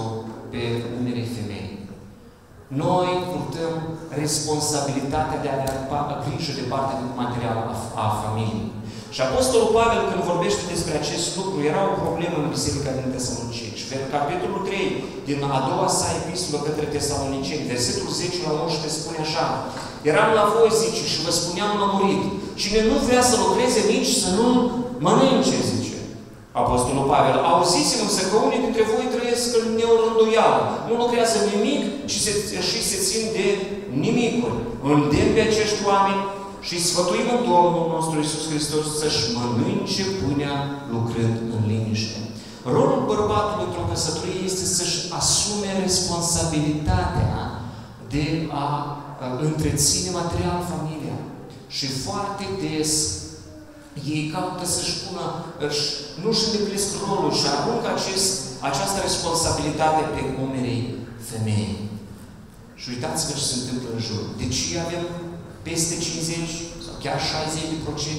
pe 0.56 0.66
umerii 0.98 1.34
femei. 1.36 1.70
Noi 2.84 3.10
purtăm 3.32 3.74
responsabilitatea 4.22 5.38
de 5.44 5.50
a 5.50 5.58
avea 5.58 5.76
grijă 6.26 6.54
de 6.60 6.66
partea 6.74 6.98
materială 7.22 7.62
a, 7.72 7.76
a 8.04 8.06
familiei. 8.24 8.70
Și 9.16 9.22
Apostolul 9.28 9.74
Pavel, 9.78 10.02
când 10.10 10.24
vorbește 10.32 10.64
despre 10.74 10.94
acest 10.98 11.28
lucru, 11.40 11.58
era 11.72 11.82
o 11.92 12.02
problemă 12.06 12.36
în 12.40 12.54
Biserica 12.56 12.92
din 12.98 13.14
Tesaloniceni. 13.16 13.80
Și 13.80 13.86
în 14.00 14.06
capitolul 14.16 14.62
3, 14.68 14.80
din 15.30 15.40
a 15.58 15.60
doua 15.70 15.90
sa 15.98 16.08
epistolă 16.20 16.58
către 16.68 16.86
Tesaloniceni, 16.96 17.70
versetul 17.74 18.10
10 18.20 18.46
la 18.46 18.52
11 18.66 19.00
spune 19.00 19.20
așa, 19.26 19.46
Eram 20.12 20.30
la 20.40 20.46
voi, 20.54 20.72
zice, 20.84 21.04
și 21.12 21.24
vă 21.26 21.32
spuneam 21.40 21.72
lămurit, 21.82 22.24
cine 22.62 22.80
nu 22.90 22.96
vrea 23.08 23.24
să 23.30 23.36
lucreze 23.44 23.82
nici 23.94 24.12
să 24.22 24.30
nu 24.38 24.48
mănânce, 25.06 25.58
zice. 25.72 25.98
Apostolul 26.62 27.10
Pavel, 27.12 27.38
auzisem 27.52 28.02
însă 28.08 28.22
că 28.30 28.36
unii 28.48 28.66
dintre 28.66 28.84
voi 28.92 29.06
trăiesc 29.14 29.25
în 29.60 29.66
neorânduială, 29.78 30.64
nu 30.88 30.94
lucrează 31.04 31.38
nimic 31.52 31.84
și 32.12 32.20
se, 32.26 32.32
și 32.70 32.80
se 32.90 32.98
țin 33.08 33.24
de 33.38 33.48
nimicuri. 34.04 34.58
Îndemn 34.92 35.32
pe 35.34 35.42
acești 35.46 35.82
oameni 35.92 36.24
și 36.68 36.86
sfătuim 36.88 37.28
în 37.36 37.42
Domnul 37.52 37.88
nostru 37.96 38.16
Iisus 38.20 38.44
Hristos 38.52 38.86
să-și 39.02 39.24
mănânce 39.36 40.04
pâinea 40.20 40.56
lucrând 40.94 41.36
în 41.56 41.62
liniște. 41.72 42.18
Rolul 42.76 43.02
bărbatului 43.10 43.68
într-o 43.68 43.90
căsătorie 43.92 44.40
este 44.50 44.66
să-și 44.78 45.00
asume 45.20 45.70
responsabilitatea 45.86 47.36
de 48.14 48.26
a 48.66 48.68
întreține 49.48 50.10
material 50.22 50.60
familia. 50.74 51.18
Și 51.68 51.86
foarte 52.06 52.46
des 52.62 52.92
ei 54.14 54.32
caută 54.34 54.66
să-și 54.66 54.98
pună, 55.04 55.26
își, 55.68 55.84
nu-și 56.24 56.46
îndeplinesc 56.46 56.88
rolul 57.08 57.34
și 57.40 57.46
aruncă 57.56 57.88
acest, 57.96 58.30
această 58.70 59.00
responsabilitate 59.02 60.02
pe 60.16 60.22
umerii 60.44 60.84
femeii. 61.32 61.78
Și 62.80 62.90
uitați-vă 62.94 63.32
ce 63.38 63.46
se 63.50 63.56
întâmplă 63.60 63.90
în 63.94 64.02
jur. 64.08 64.24
Deci 64.42 64.60
avem 64.86 65.04
peste 65.68 65.96
50 65.98 66.38
sau 66.86 66.96
chiar 67.04 67.20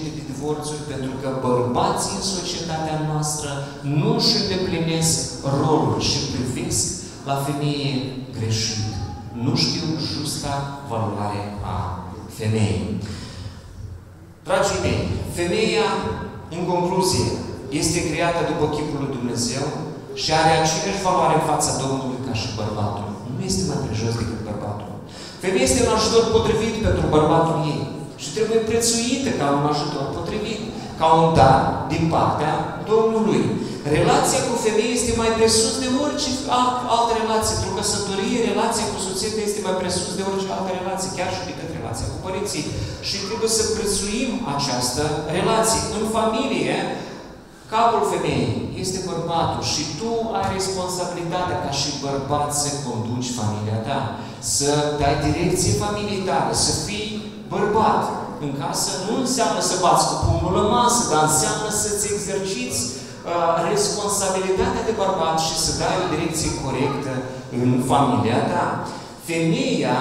60% 0.07 0.17
de 0.17 0.23
divorțuri 0.33 0.83
pentru 0.93 1.13
că 1.21 1.29
bărbații 1.49 2.17
în 2.19 2.27
societatea 2.37 2.99
noastră 3.11 3.51
nu 3.99 4.09
își 4.19 4.37
îndeplinesc 4.41 5.19
rolul 5.61 6.01
și 6.09 6.19
privesc 6.33 6.87
la 7.29 7.37
femeie 7.47 7.93
greșit. 8.39 8.85
Nu 9.45 9.55
știu 9.65 9.87
justa 10.13 10.55
valoare 10.89 11.43
a 11.75 11.77
femeii. 12.39 13.01
Dragii 14.47 14.83
mei, 14.83 15.03
femeia, 15.39 15.89
în 16.57 16.63
concluzie, 16.73 17.29
este 17.81 18.11
creată 18.11 18.41
după 18.53 18.75
chipul 18.75 18.99
lui 19.01 19.17
Dumnezeu 19.17 19.67
și 20.21 20.31
are 20.41 20.53
aceeași 20.57 21.05
valoare 21.07 21.35
în 21.39 21.45
fața 21.51 21.71
Domnului 21.83 22.21
ca 22.27 22.35
și 22.41 22.49
bărbatul. 22.61 23.09
Nu 23.35 23.41
este 23.51 23.63
mai 23.71 23.81
prejos 23.87 24.13
decât 24.21 24.41
bărbatul. 24.49 24.89
Femeia 25.43 25.67
este 25.69 25.81
un 25.87 25.93
ajutor 25.99 26.25
potrivit 26.35 26.75
pentru 26.87 27.05
bărbatul 27.17 27.57
ei 27.73 27.83
și 28.23 28.29
trebuie 28.37 28.61
prețuită 28.71 29.31
ca 29.41 29.47
un 29.59 29.65
ajutor 29.73 30.05
potrivit, 30.17 30.61
ca 31.01 31.07
un 31.19 31.27
dar 31.39 31.61
din 31.93 32.05
partea 32.15 32.53
Domnului. 32.93 33.43
Relația 33.99 34.41
cu 34.49 34.55
femeia 34.67 34.97
este 34.99 35.13
mai 35.23 35.31
presus 35.39 35.75
de 35.83 35.89
orice 36.05 36.31
altă 36.97 37.13
relație. 37.23 37.55
Într-o 37.57 37.77
căsătorie, 37.79 38.39
relația 38.51 38.87
cu 38.93 38.99
soția 39.07 39.31
este 39.49 39.61
mai 39.67 39.77
presus 39.81 40.09
de 40.19 40.25
orice 40.31 40.47
altă 40.57 40.71
relație, 40.81 41.15
chiar 41.17 41.31
și 41.37 41.49
decât 41.51 41.69
relația 41.79 42.07
cu 42.13 42.19
părinții. 42.27 42.65
Și 43.09 43.17
trebuie 43.27 43.51
să 43.59 43.65
prețuim 43.77 44.31
această 44.55 45.03
relație. 45.39 45.81
În 45.99 46.05
familie, 46.17 46.77
capul 47.75 48.03
femeii 48.13 48.55
este 48.83 48.99
bărbatul 49.11 49.63
și 49.73 49.83
tu 49.99 50.13
ai 50.39 50.47
responsabilitatea 50.57 51.59
ca 51.65 51.73
și 51.81 51.91
bărbat 52.07 52.49
să 52.63 52.69
conduci 52.87 53.37
familia 53.41 53.79
ta, 53.89 54.01
să 54.55 54.71
dai 55.01 55.15
direcție 55.27 55.81
familiei 55.85 56.27
tale, 56.29 56.53
să 56.67 56.73
fii 56.87 57.11
bărbat. 57.55 58.03
În 58.45 58.53
casă 58.63 58.91
nu 59.07 59.15
înseamnă 59.25 59.61
să 59.71 59.77
bați 59.85 60.07
cu 60.09 60.15
pumnul 60.25 60.53
la 60.59 60.65
masă, 60.77 61.03
dar 61.13 61.23
înseamnă 61.31 61.69
să-ți 61.83 62.07
exerciți 62.15 62.81
uh, 62.91 63.55
responsabilitatea 63.71 64.87
de 64.89 64.95
bărbat 65.03 65.37
și 65.47 65.55
să 65.65 65.71
dai 65.83 65.97
o 66.05 66.11
direcție 66.15 66.51
corectă 66.65 67.13
în 67.61 67.71
familia 67.91 68.41
ta. 68.53 68.65
Femeia 69.31 69.99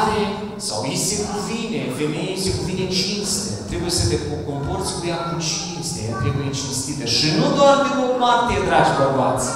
are, 0.00 0.20
sau 0.68 0.78
îi 0.88 0.96
se 1.08 1.16
cuvine, 1.30 1.80
femeii 2.00 2.42
se 2.44 2.50
cuvine 2.58 2.84
cinste. 3.24 3.52
Trebuie 3.70 3.92
să 3.98 4.04
te 4.10 4.16
comporți 4.50 4.92
cu 4.96 5.02
ea 5.10 5.20
cu 5.28 5.36
cinste, 5.50 5.98
ea 6.08 6.16
trebuie 6.22 6.50
cinstită. 6.60 7.04
Și 7.16 7.26
nu 7.40 7.46
doar 7.58 7.76
de 7.86 7.92
o 8.06 8.08
martie, 8.24 8.58
dragi 8.68 8.96
bărbați, 9.00 9.48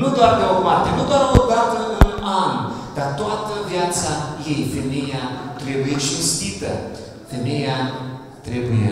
nu 0.00 0.06
doar 0.16 0.32
de 0.40 0.44
o 0.56 0.58
martie, 0.68 0.92
nu 1.00 1.04
doar 1.10 1.22
o 1.40 1.42
dată 1.54 1.78
în 2.04 2.14
an, 2.42 2.52
dar 2.96 3.08
toată 3.20 3.52
viața 3.72 4.10
ei, 4.50 4.62
femeia 4.76 5.24
trebuie 5.62 5.94
cinstită. 6.06 6.70
Femeia 7.32 7.78
trebuie 8.48 8.90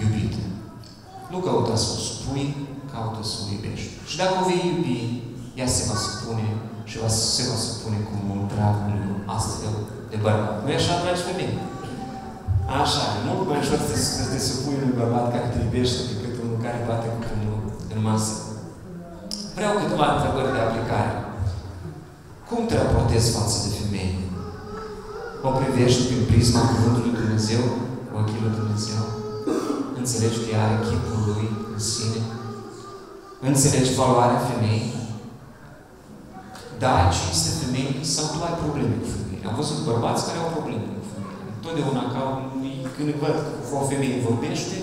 iubită. 0.00 0.42
Nu 1.30 1.38
căuta 1.38 1.76
să 1.82 1.88
o 1.96 1.98
supui, 2.06 2.46
caută 2.92 3.20
să 3.30 3.36
o 3.40 3.44
iubești. 3.54 3.90
Și 4.08 4.16
dacă 4.20 4.34
o 4.40 4.46
vei 4.48 4.62
iubi, 4.70 5.00
ea 5.58 5.68
se 5.76 5.82
va 5.88 5.96
supune 6.06 6.46
și 6.90 6.96
va, 7.02 7.10
se 7.36 7.42
va 7.50 7.58
supune 7.66 7.98
cu 8.08 8.14
mult 8.28 8.44
drag 8.52 8.76
astfel 9.36 9.74
de 10.10 10.16
bărbat. 10.24 10.54
Nu 10.62 10.70
e 10.70 10.80
așa, 10.80 10.94
dragi 11.02 11.26
femei? 11.28 11.52
Așa, 12.76 13.04
e 13.16 13.18
mult 13.26 13.42
mai 13.48 13.60
ușor 13.62 13.78
să 14.18 14.22
te 14.32 14.38
supui 14.48 14.78
unui 14.78 14.98
bărbat 15.00 15.26
care 15.32 15.46
te 15.52 15.58
iubește 15.64 16.00
decât 16.10 16.34
unul 16.44 16.58
care 16.64 16.86
bate 16.88 17.06
cu 17.12 17.18
pumnul 17.26 17.60
în 17.94 17.98
masă. 18.08 18.34
Vreau 19.56 19.72
câteva 19.80 20.06
întrebări 20.12 20.54
de 20.54 20.60
aplicare. 20.62 21.12
Cum 22.48 22.60
te 22.66 22.74
raportezi 22.82 23.34
față 23.36 23.56
de 23.64 23.70
femei? 23.78 24.12
O 25.46 25.50
privești 25.60 26.06
prin 26.08 26.22
prisma 26.30 26.62
Cuvântului 26.70 27.18
Dumnezeu, 27.20 27.62
ochii 28.18 28.42
lui 28.44 28.56
Dumnezeu? 28.58 29.02
Înțelegi 30.00 30.42
că 30.44 30.50
are 30.64 30.76
chipul 30.86 31.20
lui 31.28 31.46
în 31.74 31.80
sine? 31.92 32.20
Înțelegi 33.50 33.96
valoarea 34.00 34.44
femeii? 34.48 34.96
Da, 36.82 36.94
cinste 37.16 37.50
femei 37.60 37.90
sau 38.14 38.24
tu 38.32 38.38
ai 38.48 38.58
probleme 38.62 38.94
cu 39.00 39.08
femei? 39.14 39.46
Am 39.48 39.54
văzut 39.60 39.78
bărbați 39.88 40.26
care 40.26 40.38
au 40.40 40.50
probleme. 40.56 40.88
Totdeauna 41.68 42.04
ca 42.14 42.22
când 42.94 43.08
văd 43.22 43.36
că 43.68 43.74
o 43.80 43.88
femeie 43.92 44.26
vorbește, 44.28 44.76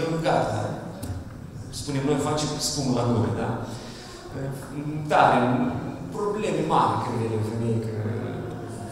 el 0.00 0.08
gata. 0.26 0.62
Spunem, 1.80 2.04
noi 2.06 2.26
facem 2.28 2.50
spumă 2.68 2.92
la 2.98 3.04
gură, 3.10 3.30
da? 3.40 3.50
Da, 5.12 5.22
probleme 6.16 6.62
mari 6.74 7.00
când 7.02 7.16
vede 7.20 7.36
o 7.40 7.48
femeie 7.52 7.78
că 7.86 7.94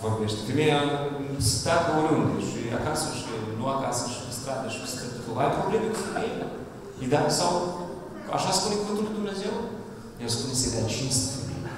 vorbește. 0.05 0.41
Femeia 0.51 0.81
stă 1.51 1.75
pe 1.85 1.91
oriunde 2.01 2.37
și 2.49 2.59
acasă 2.81 3.07
și 3.19 3.31
nu 3.59 3.65
acasă 3.75 4.03
și 4.13 4.19
pe 4.25 4.33
stradă 4.39 4.67
și 4.73 4.81
pe 4.83 4.89
stradă. 4.93 5.19
Ai 5.43 5.57
probleme 5.59 5.87
cu 5.93 5.99
femeia? 6.07 6.47
E 7.03 7.05
da? 7.15 7.21
Sau 7.39 7.53
așa 8.37 8.51
spune 8.59 8.75
cuvântul 8.81 9.05
lui 9.07 9.19
Dumnezeu? 9.21 9.55
El 10.23 10.31
spune 10.37 10.55
să 10.61 10.67
dea 10.75 10.85
cinste 10.95 11.27
femeii. 11.35 11.71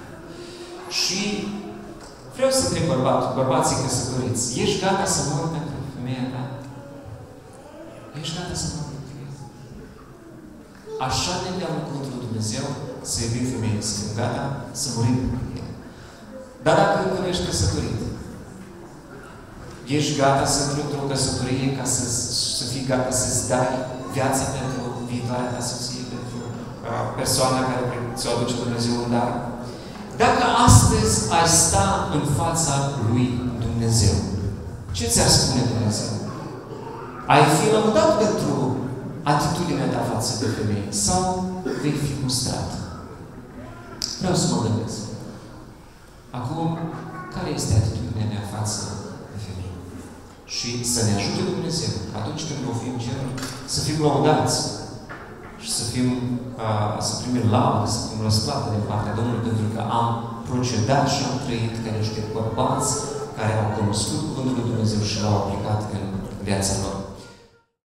Și 1.00 1.20
vreau 2.35 2.53
să 2.57 2.62
întreb 2.64 2.87
bărbatul, 2.94 3.37
bărbații 3.40 3.83
căsătoriți, 3.83 4.44
ești 4.62 4.83
gata 4.85 5.07
să 5.14 5.20
mori 5.22 5.33
pentru 5.33 5.42
femeia 5.44 5.54
ta? 5.54 5.54
Ești 8.25 8.39
gata 8.39 8.57
să 8.63 8.69
mori 8.75 8.91
pentru 8.95 9.15
ea? 9.23 9.31
Așa 11.09 11.33
ne 11.43 11.49
îndeamnă 11.53 11.81
cuvântul 11.87 12.13
lui 12.15 12.25
Dumnezeu 12.27 12.67
să 13.11 13.17
iubim 13.19 13.47
femeile, 13.53 13.83
să 13.89 13.95
fim 13.99 14.13
gata 14.21 14.45
să 14.81 14.87
murim 14.95 15.17
pentru 15.35 15.53
ea. 15.61 15.69
Dar 16.65 16.75
dacă 16.81 16.95
încă 16.99 17.17
nu 17.21 17.31
ești 17.33 17.47
căsătorit, 17.49 18.01
ești 19.97 20.19
gata 20.23 20.45
să 20.53 20.59
intri 20.61 20.85
într-o 20.85 21.09
căsătorie 21.13 21.69
ca 21.79 21.85
să, 21.95 22.05
să 22.59 22.65
fii 22.73 22.89
gata 22.91 23.11
să-ți 23.21 23.43
dai 23.53 23.73
viața 24.17 24.45
pentru 24.59 24.83
viitoarea 25.11 25.53
ta 25.55 25.63
soție, 25.71 26.03
pentru 26.15 26.39
uh, 26.47 27.05
persoana 27.19 27.61
care 27.71 27.85
ți-o 28.19 28.31
aduce 28.33 28.55
Dumnezeu 28.65 28.95
în 29.03 29.11
dar? 29.15 29.31
Dacă 30.23 30.45
astăzi 30.67 31.15
ai 31.37 31.49
sta 31.63 31.87
în 32.17 32.23
fața 32.39 32.75
lui 33.07 33.27
Dumnezeu, 33.65 34.17
ce 34.97 35.05
ți-ar 35.13 35.31
spune 35.39 35.63
Dumnezeu? 35.75 36.24
Ai 37.33 37.43
fi 37.57 37.65
lăudat 37.75 38.11
pentru 38.25 38.55
atitudinea 39.33 39.89
ta 39.93 40.03
față 40.13 40.33
de 40.43 40.49
femeie 40.57 40.89
sau 41.07 41.23
vei 41.83 41.97
fi 42.05 42.13
mustrat? 42.23 42.71
Vreau 44.21 44.37
să 44.43 44.47
mă 44.51 44.59
gândesc. 44.65 44.99
Acum, 46.39 46.69
care 47.35 47.51
este 47.59 47.73
atitudinea 47.75 48.27
mea 48.33 48.45
față 48.57 48.81
de 49.33 49.39
femeie? 49.47 49.77
Și 50.57 50.71
să 50.93 51.01
ne 51.03 51.13
ajute 51.19 51.41
Dumnezeu 51.53 51.93
că 52.09 52.15
atunci 52.19 52.47
când 52.47 52.61
vom 52.67 52.77
fi 52.83 52.89
în 52.93 53.01
cer, 53.05 53.21
să 53.75 53.79
fim 53.87 53.99
lăudați 54.05 54.57
și 55.65 55.71
să 55.79 55.85
fim, 55.93 56.09
uh, 56.65 56.95
să 57.07 57.13
primim 57.21 57.47
laudă, 57.55 57.85
să 57.95 58.01
fim 58.09 58.21
răsplată 58.29 58.67
din 58.75 58.85
partea 58.91 59.17
Domnului 59.19 59.47
pentru 59.49 59.67
că 59.75 59.81
am 59.99 60.09
procedat 60.51 61.05
și 61.15 61.21
am 61.29 61.37
trăit 61.45 61.75
ca 61.85 61.91
niște 62.01 62.21
bărbați 62.37 62.91
care 63.39 63.53
au 63.61 63.69
cunoscut 63.77 64.21
Cuvântul 64.27 64.55
lui 64.57 64.69
Dumnezeu 64.71 65.03
și 65.11 65.21
l-au 65.23 65.35
aplicat 65.39 65.81
în 65.97 66.05
viața 66.49 66.75
lor. 66.83 67.04